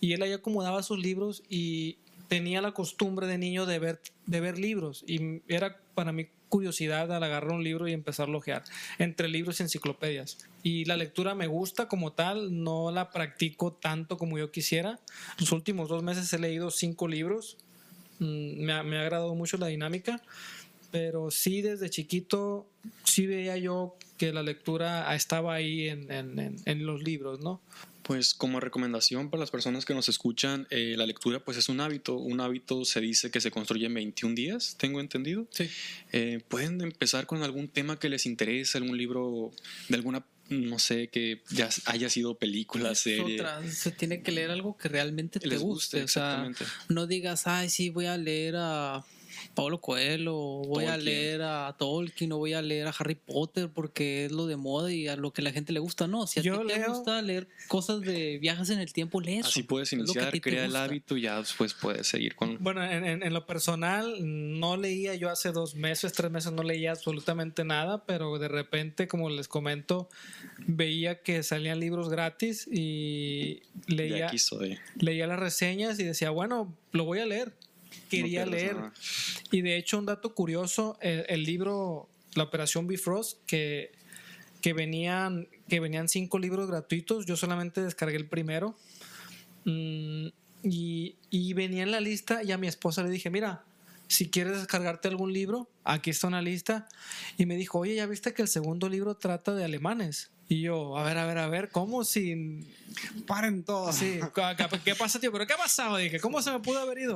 [0.00, 1.96] y él ahí acomodaba sus libros y
[2.28, 7.10] tenía la costumbre de niño de ver, de ver libros, y era para mí curiosidad
[7.10, 8.62] al agarrar un libro y empezar a ojear
[8.98, 10.36] entre libros y enciclopedias.
[10.62, 15.00] Y la lectura me gusta como tal, no la practico tanto como yo quisiera.
[15.40, 17.56] Los últimos dos meses he leído cinco libros,
[18.18, 20.20] Mm, me ha, me ha agradado mucho la dinámica,
[20.92, 22.66] pero sí desde chiquito
[23.04, 27.60] sí veía yo que la lectura estaba ahí en- en- en los libros, ¿no?
[28.02, 31.80] Pues como recomendación para las personas que nos escuchan, eh, la lectura pues es un
[31.80, 32.16] hábito.
[32.16, 35.46] Un hábito se dice que se construye en 21 días, tengo entendido.
[35.50, 35.68] Sí.
[36.12, 39.52] Eh, pueden empezar con algún tema que les interese, algún libro
[39.88, 43.36] de alguna, no sé, que ya haya sido película, serie.
[43.40, 46.00] otra, se tiene que leer algo que realmente te Les guste.
[46.00, 46.64] guste, o sea, exactamente.
[46.88, 49.04] no digas, ay, sí, voy a leer a
[49.54, 54.24] Pablo Coelho, voy a leer a Tolkien, o voy a leer a Harry Potter porque
[54.26, 56.06] es lo de moda y a lo que la gente le gusta.
[56.06, 59.36] No, si a Yo ti te gusta leer cosas de viajes en el tiempo, lee
[59.38, 59.48] eso.
[59.48, 62.56] Así puedes iniciar, crea el hábito y ya después puedes seguir con...
[62.62, 66.62] Bueno, en, en- en lo personal, no leía yo hace dos meses, tres meses, no
[66.62, 70.08] leía absolutamente nada, pero de repente, como les comento,
[70.66, 74.78] veía que salían libros gratis y leía, aquí soy.
[74.96, 77.52] leía las reseñas y decía, bueno, lo voy a leer.
[78.10, 78.76] Quería No leer.
[78.76, 78.92] nada.
[79.50, 83.92] Y de hecho, un dato curioso, el, el libro La Operación Bifrost, que,
[84.60, 88.76] que, venían, que venían cinco libros gratuitos, yo solamente descargué el primero.
[89.64, 90.28] Mm,
[90.64, 93.64] y, y venía en la lista y a mi esposa le dije, mira,
[94.08, 96.86] si quieres descargarte algún libro, aquí está una lista.
[97.38, 100.30] Y me dijo, oye, ¿ya viste que el segundo libro trata de alemanes?
[100.52, 102.66] Y yo, a ver, a ver, a ver, ¿cómo sin,
[103.26, 103.94] Paren todos.
[103.96, 105.32] Sí, ¿qué- ¿qué pasa, tío?
[105.32, 105.96] ¿Pero qué ha pasado?
[105.96, 107.14] Dije, ¿cómo se me pudo haber ido?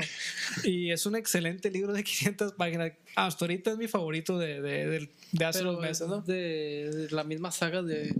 [0.64, 2.92] Y es un excelente libro de 500 páginas.
[3.14, 6.20] Hasta ahorita es mi favorito de, de, de- de hace Pero unos meses, es ¿no?
[6.22, 8.14] de, de la misma saga de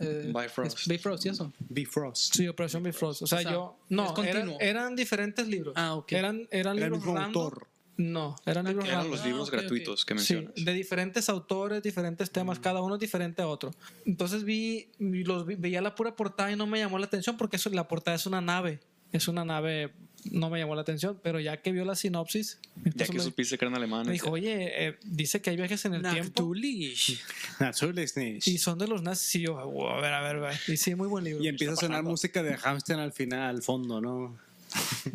[0.00, 0.86] eh, Bifrost.
[0.86, 1.52] Bifrost y eso.
[1.68, 2.34] Bifrost.
[2.34, 3.22] Sí, Operación Bifrost.
[3.22, 3.76] O sea, O sea, yo...
[3.88, 5.74] No, eran, eran diferentes libros.
[5.76, 6.12] Ah, ok.
[6.12, 7.42] Eran, eran Era el libros mismo random.
[7.44, 7.66] autor.
[8.02, 9.54] No, eran libros Eran los Ah, libros ok.
[9.54, 10.64] gratuitos que Sí, mencionas.
[10.64, 13.72] de diferentes autores, diferentes temas, cada uno diferente a otro.
[14.06, 17.56] Entonces vi, los, vi- veía la pura portada y no me llamó la atención porque
[17.56, 18.80] eso, la portada es una nave.
[19.12, 19.92] Es una nave,
[20.30, 22.58] no me llamó la atención, pero ya que vio la sinopsis,
[22.94, 24.06] Ya que me, supiste que eran alemanes.
[24.06, 27.20] me dijo, oye, eh, dice que hay viajes en el tiempo Nachtulich.
[27.58, 28.46] Natürlich nicht.
[28.46, 29.34] y son de los nazis.
[29.34, 30.56] Y yo, "Wow, a ver, a ver, a ver.
[30.68, 31.42] Y sí, muy buen libro.
[31.42, 32.10] Y empieza a sonar pasando.
[32.12, 34.38] música de Hamster al final, al fondo, ¿no?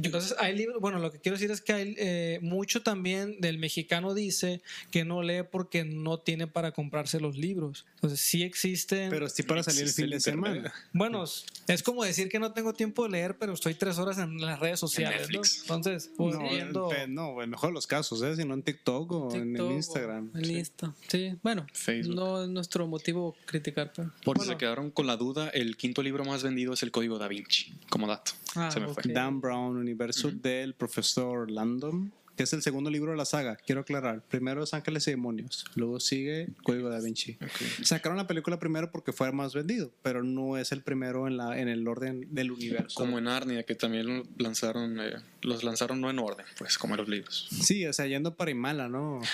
[0.02, 3.58] Entonces, hay libros, bueno, lo que quiero decir es que hay eh, mucho también del
[3.58, 7.86] mexicano dice que no lee porque no tiene para comprarse los libros.
[7.96, 9.10] Entonces, sí existen.
[9.10, 10.74] Pero sí para salir el fin de semana.
[10.94, 11.24] bueno,
[11.68, 14.60] es como decir que no tengo tiempo de leer, pero estoy tres horas en las
[14.60, 15.22] redes sociales.
[15.22, 15.28] ¿no?
[15.28, 15.62] Netflix.
[15.62, 18.36] Entonces, pues, No, viendo- en, no, en mejor los casos, ¿eh?
[18.36, 20.32] Sino en TikTok o en, en TikTok o Instagram.
[20.36, 20.54] En Sí.
[20.58, 20.94] Insta.
[21.08, 22.16] Sí, bueno, Facebook.
[22.16, 24.12] no es nuestro motivo criticar, pero.
[24.24, 27.18] Por si se quedaron con la duda, el quinto libro más vendido es El Código
[27.18, 28.32] Da Vinci, como dato.
[28.56, 29.04] Ah, se me fue.
[29.12, 33.56] Dan Brown, Universo del profesor Landon, que es el segundo libro de la saga.
[33.56, 34.22] Quiero aclarar.
[34.28, 37.38] Primero es Ángeles y Demonios, luego sigue Código da Vinci.
[37.42, 37.84] Ok.
[37.84, 41.60] Sacaron la película primero porque fue más vendido, pero no es el primero en, la,
[41.60, 42.96] en el orden del universo.
[42.96, 47.02] Como en Narnia, que también lanzaron, eh, los lanzaron no en orden, pues como en
[47.02, 47.48] los libros.
[47.62, 49.22] Sí, o sea, yendo para Imala, ¿no?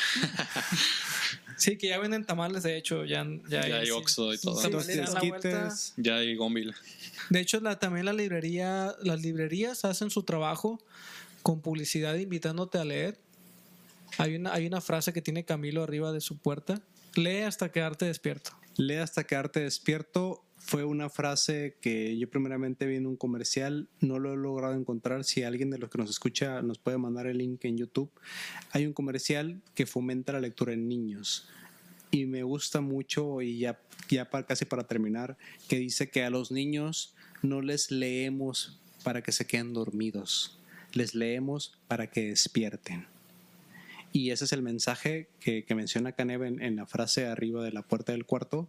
[1.62, 3.92] Sí, que ya venden tamales, de hecho, ya, ya, Ya hay sí.
[3.92, 4.60] Oxxo y todo.
[4.82, 5.94] Sí, Los.
[5.96, 6.74] Ya hay Gonville.
[7.30, 10.82] De hecho, la, también la librería, las librerías hacen su trabajo
[11.42, 13.18] con publicidad invitándote a leer.
[14.18, 16.82] Hay una, hay una frase que tiene Camilo arriba de su puerta.
[17.16, 18.52] Lee hasta quedarte despierto.
[18.78, 20.44] Lee hasta quedarte despierto.
[20.58, 25.24] Fue una frase que yo primeramente vi en un comercial, no lo he logrado encontrar.
[25.24, 28.12] Si alguien de los que nos escucha nos puede mandar el link en YouTube.
[28.72, 31.48] Hay un comercial que fomenta la lectura en niños.
[32.12, 33.80] Y me gusta mucho, y ya,
[34.10, 35.38] ya para, casi para terminar,
[35.68, 40.60] que dice que a los niños no les leemos para que se queden dormidos,
[40.94, 43.08] les leemos para que despierten.
[44.14, 47.82] Y ese es el mensaje que, menciona Caneva en, en la frase arriba de la
[47.82, 48.68] puerta del cuarto.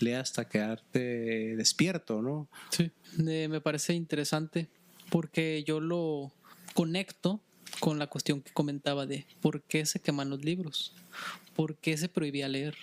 [0.00, 2.46] Lee hasta quedarte despierto, ¿no?
[2.70, 2.90] Sí.
[3.26, 4.68] Eh, me parece interesante
[5.10, 6.30] porque yo lo
[6.74, 7.40] conecto
[7.80, 10.92] con la cuestión que comentaba de por qué se queman los libros,
[11.56, 12.76] por qué se prohibía leer,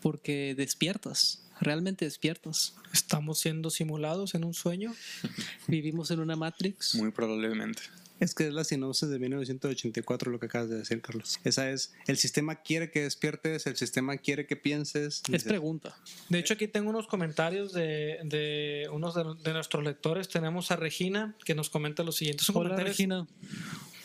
[0.00, 2.74] porque despiertas, realmente despiertas.
[2.92, 4.94] Estamos siendo simulados en un sueño.
[5.68, 6.94] Vivimos en una Matrix.
[6.96, 7.82] Muy probablemente.
[8.20, 11.40] Es que es la sinopsis de 1984 lo que acabas de decir, Carlos.
[11.42, 15.22] Esa es, el sistema quiere que despiertes, el sistema quiere que pienses.
[15.32, 15.96] Es pregunta.
[16.28, 20.28] De hecho, aquí tengo unos comentarios de, de unos de, de nuestros lectores.
[20.28, 22.44] Tenemos a Regina que nos comenta lo siguiente.
[22.54, 23.26] Hola comentarios- Regina.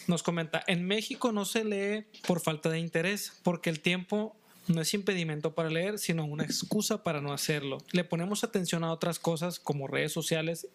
[0.08, 4.36] Nos comenta, en México no se lee por falta de interés, porque el tiempo
[4.68, 7.78] no es impedimento para leer, sino una excusa para no hacerlo.
[7.92, 10.68] Le ponemos atención a otras cosas como redes sociales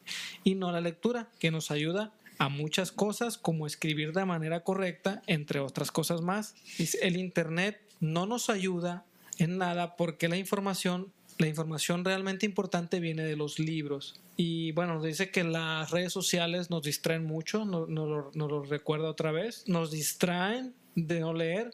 [0.45, 4.61] y no a la lectura, que nos ayuda a muchas cosas como escribir de manera
[4.64, 6.55] correcta, entre otras cosas más.
[7.01, 9.05] El Internet no nos ayuda
[9.38, 14.18] en nada porque la información, la información realmente importante viene de los libros.
[14.36, 18.62] Y bueno, nos dice que las redes sociales nos distraen mucho, no- no nos lo
[18.64, 21.70] recuerda otra vez, nos distraen de no leer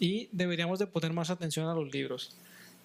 [0.00, 2.36] y deberíamos de poner más atención a los libros.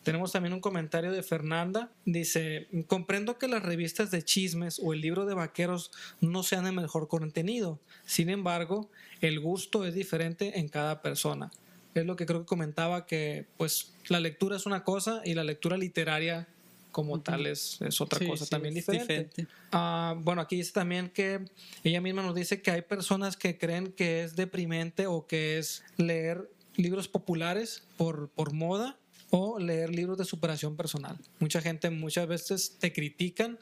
[0.03, 1.89] Tenemos también un comentario de Fernanda.
[2.05, 6.74] Dice, comprendo que las revistas de chismes o el libro de vaqueros no sean el
[6.74, 7.80] mejor contenido.
[8.05, 8.89] Sin embargo,
[9.22, 11.51] el gusto es diferente en cada persona.
[11.95, 15.43] Es lo que creo que comentaba que pues la lectura es una cosa y la
[15.45, 16.47] lectura literaria
[16.91, 19.14] como tal es, es otra Sí, cosa sí, también diferente.
[19.24, 19.47] diferente.
[19.72, 21.45] Ah, bueno, aquí dice también que
[21.84, 25.84] ella misma nos dice que hay personas que creen que es deprimente o que es
[25.97, 28.98] leer libros populares por, por moda
[29.36, 31.18] o leer libros de superación personal.
[31.40, 33.58] Mucha gente muchas veces te critican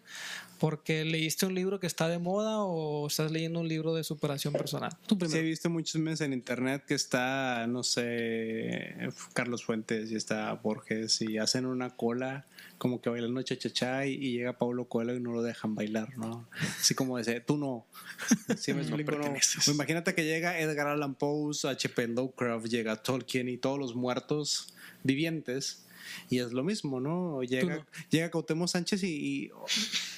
[0.60, 4.52] porque leíste un libro que está de moda o estás leyendo un libro de superación
[4.52, 4.92] personal.
[5.08, 8.96] Tú Sí, he visto muchos memes en internet que está, no sé,
[9.34, 12.46] Carlos Fuentes y está Borges y hacen una cola
[12.82, 16.50] como que bailando cha-cha-cha y, y llega Pablo Coelho y no lo dejan bailar, ¿no?
[16.80, 17.86] Así como dice, tú no.
[18.58, 19.26] Sí, me explico, ¿no?
[19.68, 22.08] O Imagínate que llega Edgar Allan Poe, H.P.
[22.08, 24.74] Lovecraft, llega Tolkien y todos los muertos
[25.04, 25.86] vivientes.
[26.32, 27.44] Y es lo mismo, ¿no?
[27.44, 27.86] Llega, no.
[28.10, 29.08] llega Cuauhtémoc Sánchez y,
[29.46, 29.52] y-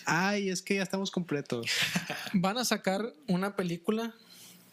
[0.05, 1.67] Ay, es que ya estamos completos.
[2.33, 4.15] Van a sacar una película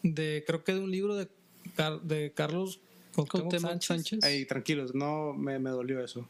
[0.01, 1.27] de, creo que de un libro de,
[1.75, 2.79] Car- de Carlos
[3.13, 3.87] Cuauhtémoc Sánchez.
[3.87, 4.19] Sánchez.
[4.23, 6.27] Ay, tranquilos, no me, me dolió eso.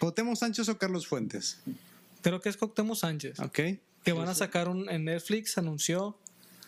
[0.00, 1.58] ¿Cuauhtémoc Sánchez o Carlos Fuentes?
[2.22, 3.38] Creo que es Cuauhtémoc Sánchez.
[3.40, 3.60] ¿Ok?
[4.04, 6.18] Que van a sacar un, en Netflix, anunció,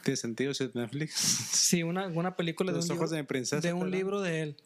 [0.05, 1.13] ¿Tiene sentido si es Netflix?
[1.53, 3.61] sí, una, una película de Los un, ojos libro, de mi princesa.
[3.61, 3.97] de un ¿verdad?
[3.99, 4.57] libro de él.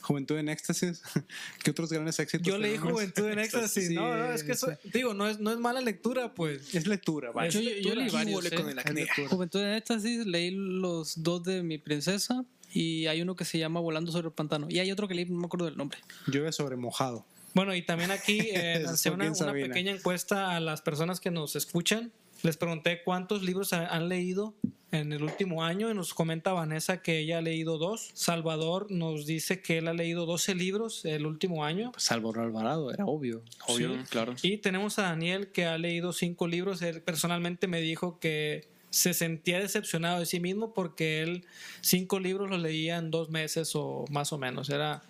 [0.00, 1.00] Juventud en éxtasis.
[1.62, 2.44] ¿Qué otros grandes éxitos?
[2.46, 2.76] Yo leí?
[2.76, 3.86] Juventud en Éxtasis.
[3.88, 6.74] Sí, no, no, es que eso, digo, no es, no es mala lectura, pues.
[6.74, 7.50] Es lectura, vaya.
[7.50, 8.44] Yo, yo- yo leí varios.
[8.46, 8.56] ¿eh?
[8.56, 9.06] con el acné.
[9.28, 13.80] Juventud en éxtasis, leí los dos de mi princesa y hay uno que se llama
[13.80, 14.66] Volando sobre el pantano.
[14.70, 15.98] Y hay otro que leí, no me acuerdo del nombre.
[16.26, 17.24] Llueve sobre mojado.
[17.54, 22.12] Bueno, y también aquí eh, lancé una, pequeña encuesta a las personas que nos escuchan.
[22.42, 24.54] Les pregunté cuántos libros ha- han leído
[24.90, 28.10] en el último año y nos comenta Vanessa que ella ha leído dos.
[28.14, 31.92] Salvador nos dice que él ha leído 12 libros el último año.
[31.96, 33.42] Salvador Alvarado, era obvio.
[33.68, 34.04] Obvio, Sí.
[34.10, 34.34] claro.
[34.42, 36.82] Y tenemos a Daniel que ha leído cinco libros.
[36.82, 41.46] Él personalmente me dijo que se sentía decepcionado de sí mismo porque él
[41.80, 44.68] cinco libros los leía en dos meses o más o menos.
[44.68, 45.02] Era,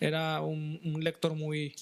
[0.00, 1.74] era un, un lector muy,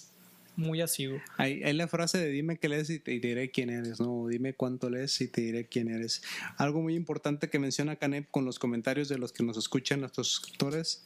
[0.57, 1.21] muy asiduo.
[1.37, 4.55] Hay, hay la frase de dime qué lees y te diré quién eres, no, dime
[4.55, 6.23] cuánto lees y te diré quién eres.
[6.57, 10.27] Algo muy importante que menciona Canep con los comentarios de los que nos escuchan, nuestros
[10.27, 11.05] suscriptores,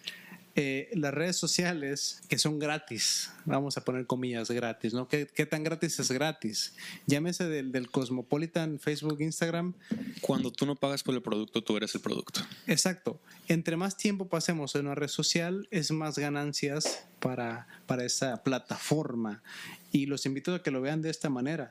[0.60, 5.06] eh, las redes sociales que son gratis, vamos a poner comillas gratis, ¿no?
[5.06, 6.74] ¿Qué, qué tan gratis es gratis?
[7.06, 9.74] Llámese del, del Cosmopolitan, Facebook, Instagram,
[10.20, 12.40] Cuando tú no pagas por el producto, tú eres el producto.
[12.66, 13.20] Exacto.
[13.46, 19.44] Entre más tiempo pasemos en una red social, es más ganancias para, para esa plataforma.
[19.92, 21.70] Y los invito a que lo vean de esta manera.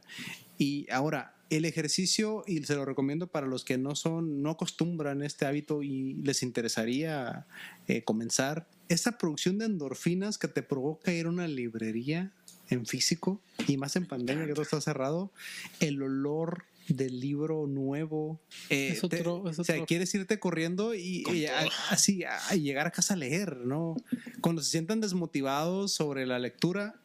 [0.58, 5.24] Y ahora, el ejercicio, y se lo recomiendo para los que no son, no acostumbran
[5.24, 7.46] este hábito y les interesaría
[7.88, 12.32] eh, comenzar, esa producción de endorfinas que te provoca ir a una librería
[12.70, 15.32] en físico y más en pandemia que todo está cerrado,
[15.80, 18.40] el olor del libro nuevo.
[18.70, 22.56] eh, Es otro- te- es O sea, otro- quieres irte corriendo y, a- así a,
[22.56, 23.96] llegar a casa a leer, ¿no?
[24.42, 26.96] Cuando se sientan desmotivados sobre la lectura,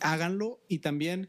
[0.00, 1.28] háganlo y también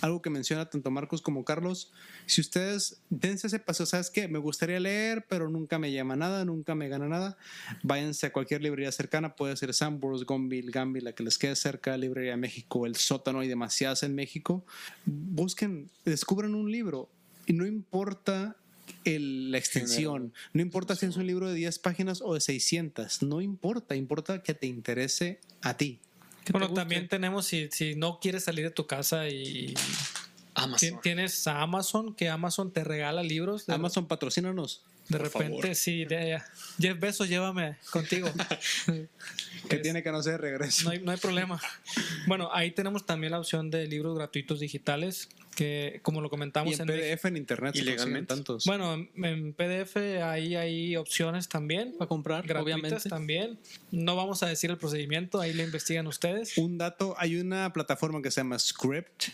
[0.00, 1.92] algo que menciona tanto Marcos como Carlos,
[2.24, 4.28] si ustedes dense ese paso, ¿sabes qué?
[4.28, 7.36] Me gustaría leer, pero nunca me llama nada, nunca me gana nada,
[7.82, 11.96] váyanse a cualquier librería cercana, puede ser Sambors, Gonville, Gambi, la que les quede cerca,
[11.98, 14.64] Librería México, El Sótano, hay demasiadas en México,
[15.04, 17.10] busquen, descubran un libro
[17.48, 18.56] no importa
[19.04, 23.22] el- la extensión, no importa si es un libro de 10 páginas o de 600,
[23.22, 25.98] no importa, importa que te interese a ti.
[26.44, 29.74] Te Bueno, también tenemos, si, si no quieres salir de tu casa y
[30.54, 30.90] Amazon.
[30.90, 33.66] ti- tienes a Amazon, que Amazon te regala libros.
[33.66, 34.82] De, Amazon, patrocínanos.
[35.08, 35.74] De por repente, favor.
[35.74, 36.04] sí.
[36.04, 36.40] de-
[36.78, 38.28] Jeff Bezos, llévame contigo.
[39.68, 40.84] Que tiene que no ser de regreso.
[40.84, 41.60] No hay, no hay problema.
[42.26, 46.80] Bueno, ahí tenemos también la opción de libros gratuitos digitales, que como lo y comentamos
[46.80, 48.34] en PDF, en internet, Ilegalmente.
[48.34, 48.64] tantos.
[48.64, 51.94] Bueno, en, en PDF ahí hay opciones también.
[51.96, 53.08] Para comprar, gratuitas obviamente.
[53.08, 53.58] también.
[53.92, 56.58] No vamos a decir el procedimiento, ahí lo investigan ustedes.
[56.58, 59.28] Un dato, hay una plataforma que se llama Script,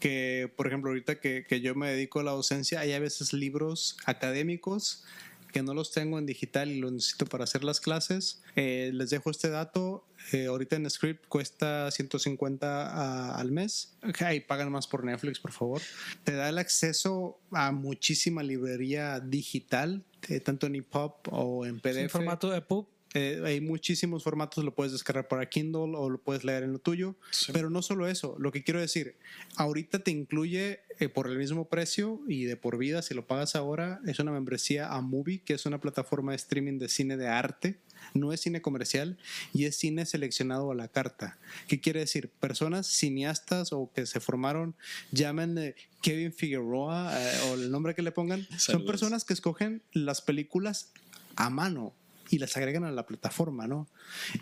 [0.00, 3.32] que por ejemplo ahorita que, que yo me dedico a la docencia, hay a veces
[3.32, 5.04] libros académicos
[5.52, 8.40] que no los tengo en digital y los necesito para hacer las clases.
[8.54, 10.04] Eh, les dejo este dato.
[10.32, 13.96] eh, ahorita en Script cuesta 150 a- al mes.
[14.20, 15.80] Ay, pagan más por Netflix, por favor.
[16.24, 22.02] Te da el acceso a muchísima librería digital, eh, tanto en EPUB o en PDF.
[22.02, 22.86] En formato de pub.
[23.14, 26.78] Eh, hay muchísimos formatos, lo puedes descargar para Kindle o lo puedes leer en lo
[26.78, 27.16] tuyo.
[27.30, 27.52] Sí.
[27.52, 29.16] Pero no solo eso, lo que quiero decir,
[29.56, 33.56] ahorita te incluye eh, por el mismo precio y de por vida, si lo pagas
[33.56, 37.26] ahora, es una membresía a Movie, que es una plataforma de streaming de cine de
[37.26, 37.78] arte.
[38.14, 39.18] No es cine comercial
[39.52, 41.38] y es cine seleccionado a la carta.
[41.68, 42.30] ¿Qué quiere decir?
[42.30, 44.74] Personas cineastas o que se formaron,
[45.12, 50.22] llamen Kevin Figueroa eh, o el nombre que le pongan, son personas que escogen las
[50.22, 50.92] películas
[51.36, 51.94] a mano
[52.30, 53.88] y las agregan a la plataforma, ¿no?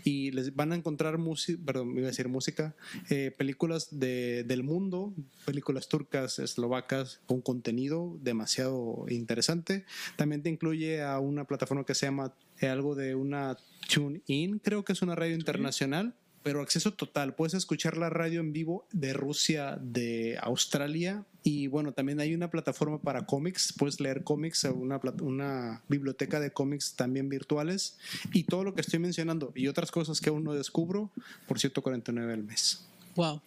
[0.05, 2.77] Y les van a encontrar música, perdón, iba a decir música,
[3.09, 5.15] eh, películas de, del mundo,
[5.47, 9.87] películas turcas, eslovacas, con contenido demasiado interesante.
[10.17, 13.57] También te incluye a una plataforma que se llama eh, algo de una
[13.93, 16.15] TuneIn, creo que es una radio internacional.
[16.43, 21.93] Pero acceso total, puedes escuchar la radio en vivo de Rusia, de Australia y bueno,
[21.93, 26.95] también hay una plataforma para cómics, puedes leer cómics, una, plat- una biblioteca de cómics
[26.95, 27.99] también virtuales
[28.33, 31.11] y todo lo que estoy mencionando y otras cosas que aún no descubro
[31.47, 32.85] por 149 al mes.
[33.17, 33.41] Wow.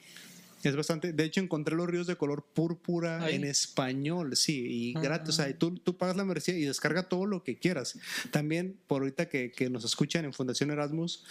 [0.63, 3.35] Es bastante, de hecho encontré los ríos de color púrpura Ahí.
[3.35, 5.01] en español, sí, y Ah.
[5.01, 7.97] gratis, o sea, tú, tú pagas la membresía y descarga todo lo que quieras.
[8.31, 11.23] También, por ahorita que, que nos escuchan en Fundación Erasmus,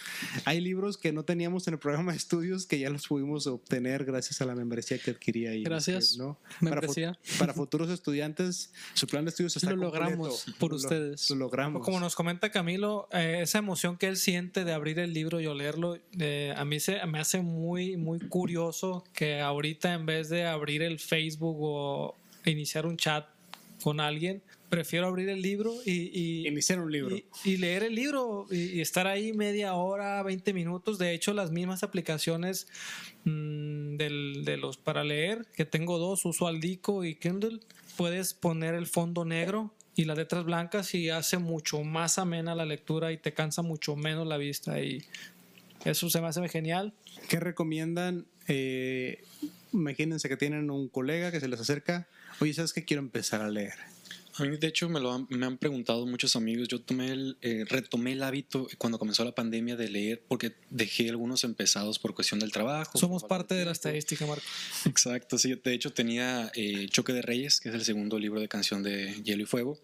[0.45, 4.03] hay libros que no teníamos en el programa de estudios que ya los pudimos obtener
[4.05, 5.63] gracias a la membresía que adquirí ahí.
[5.63, 6.39] Gracias, ¿no?
[6.59, 7.17] Para, membresía.
[7.39, 10.59] para futuros estudiantes, su plan de estudios está Lo logramos completo.
[10.59, 11.29] por Lo- ustedes.
[11.29, 11.83] Lo logramos.
[11.85, 15.45] Como nos comenta Camilo, eh, esa emoción que él siente de abrir el libro y
[15.47, 20.45] olerlo, eh, a mí se, me hace muy, muy curioso que ahorita en vez de
[20.45, 22.15] abrir el Facebook o
[22.45, 23.27] iniciar un chat
[23.83, 27.15] con alguien, prefiero abrir el libro y, y- Iniciar un libro.
[27.15, 30.97] y, y leer el libro y, y estar ahí media hora, 20 minutos.
[30.97, 32.67] De hecho, las mismas aplicaciones
[33.25, 37.59] mm, del- de los para leer, que tengo dos, uso Aldico y Kindle,
[37.97, 42.65] puedes poner el fondo negro y las letras blancas y hace mucho más amena la
[42.65, 45.03] lectura y te cansa mucho menos la vista y
[45.85, 46.93] eso se me hace genial.
[47.27, 48.25] ¿Qué recomiendan?
[48.47, 49.23] Eh,
[49.73, 52.07] imagínense que tienen un colega que se les acerca.
[52.39, 52.85] Oye, ¿sabes qué?
[52.85, 53.73] Quiero empezar a leer.
[54.37, 56.69] A mí, de hecho, me lo han, me han preguntado muchos amigos.
[56.69, 61.09] Yo tomé el, eh, retomé el hábito cuando comenzó la pandemia de leer porque dejé
[61.09, 62.97] algunos empezados por cuestión del trabajo.
[62.97, 64.45] Somos parte de la estadística, Marco.
[64.85, 65.59] Exacto, sí.
[65.61, 69.21] De hecho, tenía eh, Choque de Reyes, que es el segundo libro de canción de
[69.21, 69.77] Hielo y Fuego.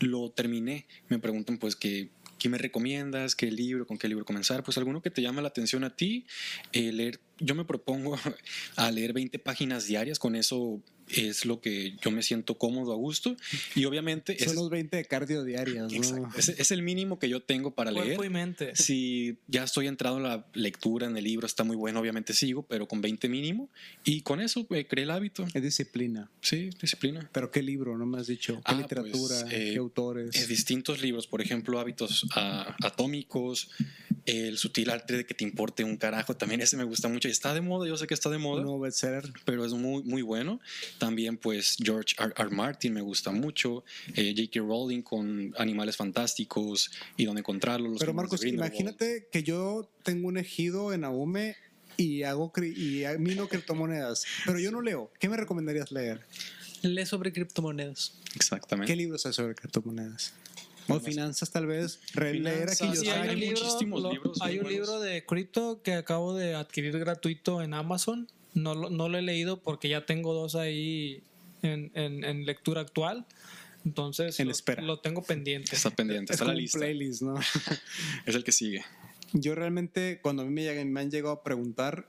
[0.00, 0.86] Lo terminé.
[1.08, 2.10] Me preguntan, pues, que.
[2.38, 3.36] ¿Qué me recomiendas?
[3.36, 3.86] ¿Qué libro?
[3.86, 4.64] ¿Con qué libro comenzar?
[4.64, 6.26] Pues alguno que te llame la atención a ti.
[6.72, 8.16] eh, leer, yo me propongo
[8.76, 10.18] a leer 20 páginas diarias.
[10.18, 13.36] Con eso es lo que yo me siento cómodo, a gusto.
[13.74, 15.98] Y obviamente Son es, los 20 de cardio diarias, ¿no?
[15.98, 18.06] exacto, es, es el mínimo que yo tengo para leer.
[18.06, 18.74] Cuerpo y mente.
[18.76, 22.62] Si ya estoy entrado en la lectura, en el libro, está muy bueno, obviamente sigo,
[22.62, 23.68] pero con 20 mínimo.
[24.04, 25.44] Y con eso eh, creé el hábito.
[25.52, 26.30] Es disciplina.
[26.40, 27.28] Sí, disciplina.
[27.32, 27.98] Pero ¿qué libro?
[27.98, 28.56] No me has dicho.
[28.56, 29.40] ¿Qué Ah, literatura?
[29.42, 30.34] pues, eh, ¿Qué autores?
[30.36, 33.70] Eh, distintos libros, por ejemplo, hábitos ah, atómicos,
[34.24, 37.28] El sutil arte de que te importe un carajo, también ese me gusta mucho.
[37.32, 38.62] Está de moda, yo sé que está de moda.
[38.62, 39.32] No bestseller.
[39.44, 40.60] pero es muy, muy bueno.
[40.98, 42.32] También, pues, George R.
[42.36, 42.50] R.
[42.50, 43.84] Martin me gusta mucho.
[44.14, 44.60] Eh, J.K.
[44.60, 47.90] Rowling con Animales Fantásticos y Dónde Encontrarlos.
[47.92, 51.56] los Pero Marcos, imagínate que yo tengo un ejido en Aume
[51.96, 55.10] y hago y a- mino criptomonedas, pero yo no leo.
[55.18, 56.20] ¿Qué me recomendarías leer?
[56.82, 58.14] Lee sobre criptomonedas.
[58.34, 58.92] Exactamente.
[58.92, 60.32] ¿Qué libros hay sobre criptomonedas?
[60.88, 62.00] O finanzas tal vez.
[62.14, 64.80] Releer Sí, hay, hay un libro, muchísimos lo- libros hay un buenos.
[64.88, 68.28] libro de cripto que acabo de adquirir gratuito en Amazon.
[68.54, 71.22] No lo, no lo he leído porque ya tengo dos ahí
[71.62, 73.24] en, en- en lectura actual.
[73.84, 74.82] Entonces En lo, espera.
[74.82, 75.74] lo tengo pendiente.
[75.74, 76.78] Está pendiente, Es está la un lista.
[76.78, 77.34] playlist, ¿no?
[78.26, 78.84] Es el que sigue.
[79.32, 82.06] Yo realmente, cuando a mí me, llegan- me han llegado a preguntar,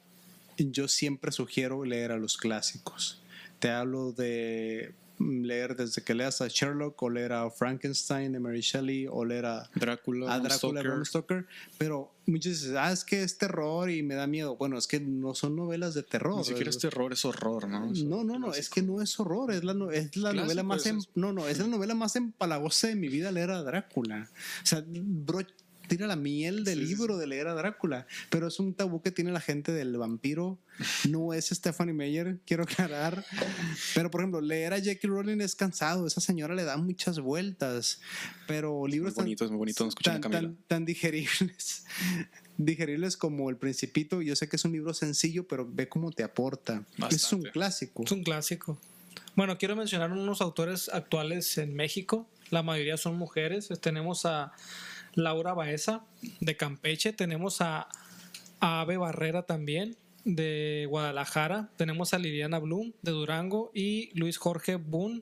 [0.58, 3.22] yo siempre sugiero leer a los clásicos.
[3.60, 8.62] Te hablo de leer desde que leas a Sherlock o leer a Frankenstein de Mary
[8.62, 10.82] Shelley o leer a, Drácula, a Drácula.
[10.82, 11.46] Bram Stoker,
[11.78, 14.56] pero muchos dicen, ah, es que es terror y me da miedo.
[14.58, 16.38] Bueno, es que no son novelas de terror.
[16.38, 17.92] Ni siquiera Es- terror, es horror, ¿no?
[17.92, 20.64] Es no, no, no, es que no es horror, es la, no- es la novela
[20.64, 23.62] más eso em- no, no, es la novela más empalagosa de mi vida leer a
[23.64, 24.30] Drácula.
[24.64, 25.40] O sea, bro,
[25.88, 29.02] tira la miel del Sí, sí, libro de leer a Drácula, pero es un tabú
[29.02, 30.58] que tiene la gente del vampiro.
[31.10, 33.24] No es Stephanie Meyer, quiero aclarar.
[33.94, 38.00] Pero por ejemplo, leer a Jackie Rowling es cansado, esa señora le da muchas vueltas,
[38.48, 39.84] pero muy libros tan- bonito, es muy bonito.
[39.84, 40.50] No escuchan a tan, Camila.
[40.54, 41.86] tan, tan digeribles,
[42.58, 44.22] digeribles como El Principito.
[44.22, 46.84] Yo sé que es un libro sencillo, pero ve cómo te aporta.
[46.96, 47.02] Es un
[47.42, 47.52] Bastante.
[47.52, 48.04] clásico.
[48.06, 48.80] Es un clásico.
[49.36, 52.28] Bueno, quiero mencionar unos autores actuales en México.
[52.52, 53.68] La mayoría son mujeres.
[53.82, 54.52] Tenemos a
[55.16, 56.04] Laura Baeza
[56.40, 57.14] de Campeche.
[57.14, 57.88] Tenemos a,
[58.60, 59.96] a Ave Barrera también
[60.26, 61.70] de Guadalajara.
[61.78, 65.22] Tenemos a Liliana Blum de Durango y Luis Jorge Boone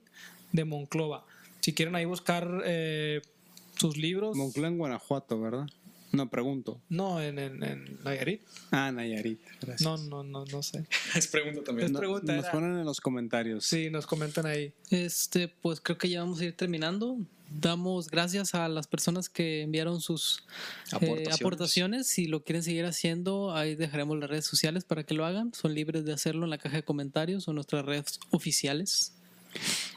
[0.51, 1.25] de Monclova.
[1.61, 3.21] Si quieren ahí buscar eh,
[3.77, 4.35] sus libros.
[4.37, 5.65] Monclova en Guanajuato, ¿verdad?
[6.11, 6.81] No, pregunto.
[6.89, 8.41] No, en, en, en Nayarit.
[8.71, 9.39] Ah, Nayarit.
[9.61, 9.81] Gracias.
[9.81, 10.85] No, no, no, no sé.
[11.15, 11.85] Es pregunta también.
[11.85, 13.63] Es No- pregunta nos era- ponen en los comentarios.
[13.65, 14.73] Sí, nos comentan ahí.
[14.89, 17.17] Este, pues creo que ya vamos a ir terminando.
[17.53, 21.35] Damos gracias a las personas que enviaron sus eh, Aportaciones.
[21.35, 22.07] aportaciones.
[22.07, 25.53] Si lo quieren seguir haciendo, ahí dejaremos las redes sociales para que lo hagan.
[25.53, 29.13] Son libres de hacerlo en la caja de comentarios o en nuestras redes oficiales.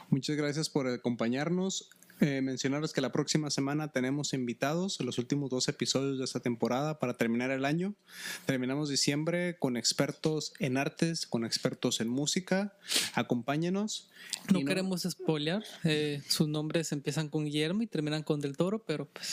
[0.09, 1.89] Muchas gracias por acompañarnos.
[2.21, 6.39] Eh, mencionarles que la próxima semana tenemos invitados en los últimos dos episodios de esta
[6.39, 7.93] temporada para terminar el año.
[8.45, 12.73] Terminamos diciembre con expertos en artes, con expertos en música.
[13.25, 14.09] Acompáñenos.
[14.51, 15.63] No, Y queremos spoilear.
[15.83, 19.29] eh, sus nombres empiezan con Guillermo y terminan con Del Toro, pero pues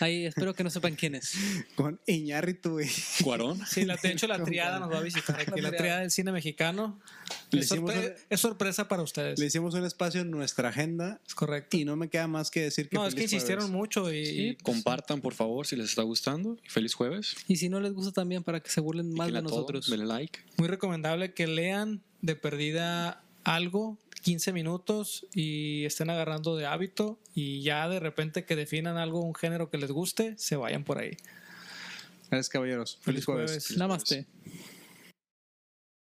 [0.00, 1.32] ahí espero que no sepan quién es.
[1.76, 2.86] con Iñárritu y
[3.24, 3.60] Cuarón.
[3.66, 5.76] Sí, la, de hecho la triada nos va a visitar aquí, la triada.
[5.76, 7.00] triada del cine mexicano.
[7.50, 9.38] Le Es, sorpre- una- es sorpresa para ustedes.
[9.38, 11.76] le hicimos un espacio en nuestra agenda Es correcto.
[11.76, 13.76] y no me queda más que decir que No, es que insistieron jueves.
[13.76, 14.58] mucho y, Sí.
[14.62, 16.56] Compartan, por favor, si les está gustando.
[16.64, 17.34] Y feliz jueves.
[17.48, 19.88] Y si no les gusta también para que se burlen más de nosotros.
[19.90, 20.40] Denle like.
[20.56, 27.62] muy recomendable que lean de perdida algo, 15 minutos y estén agarrando de hábito y
[27.62, 31.16] ya de repente que definan algo, un género que les guste, se vayan por ahí.
[32.30, 32.98] Gracias, caballeros.
[33.02, 33.50] Feliz, Feliz jueves.
[33.50, 33.76] jueves.
[33.76, 34.26] Namaste.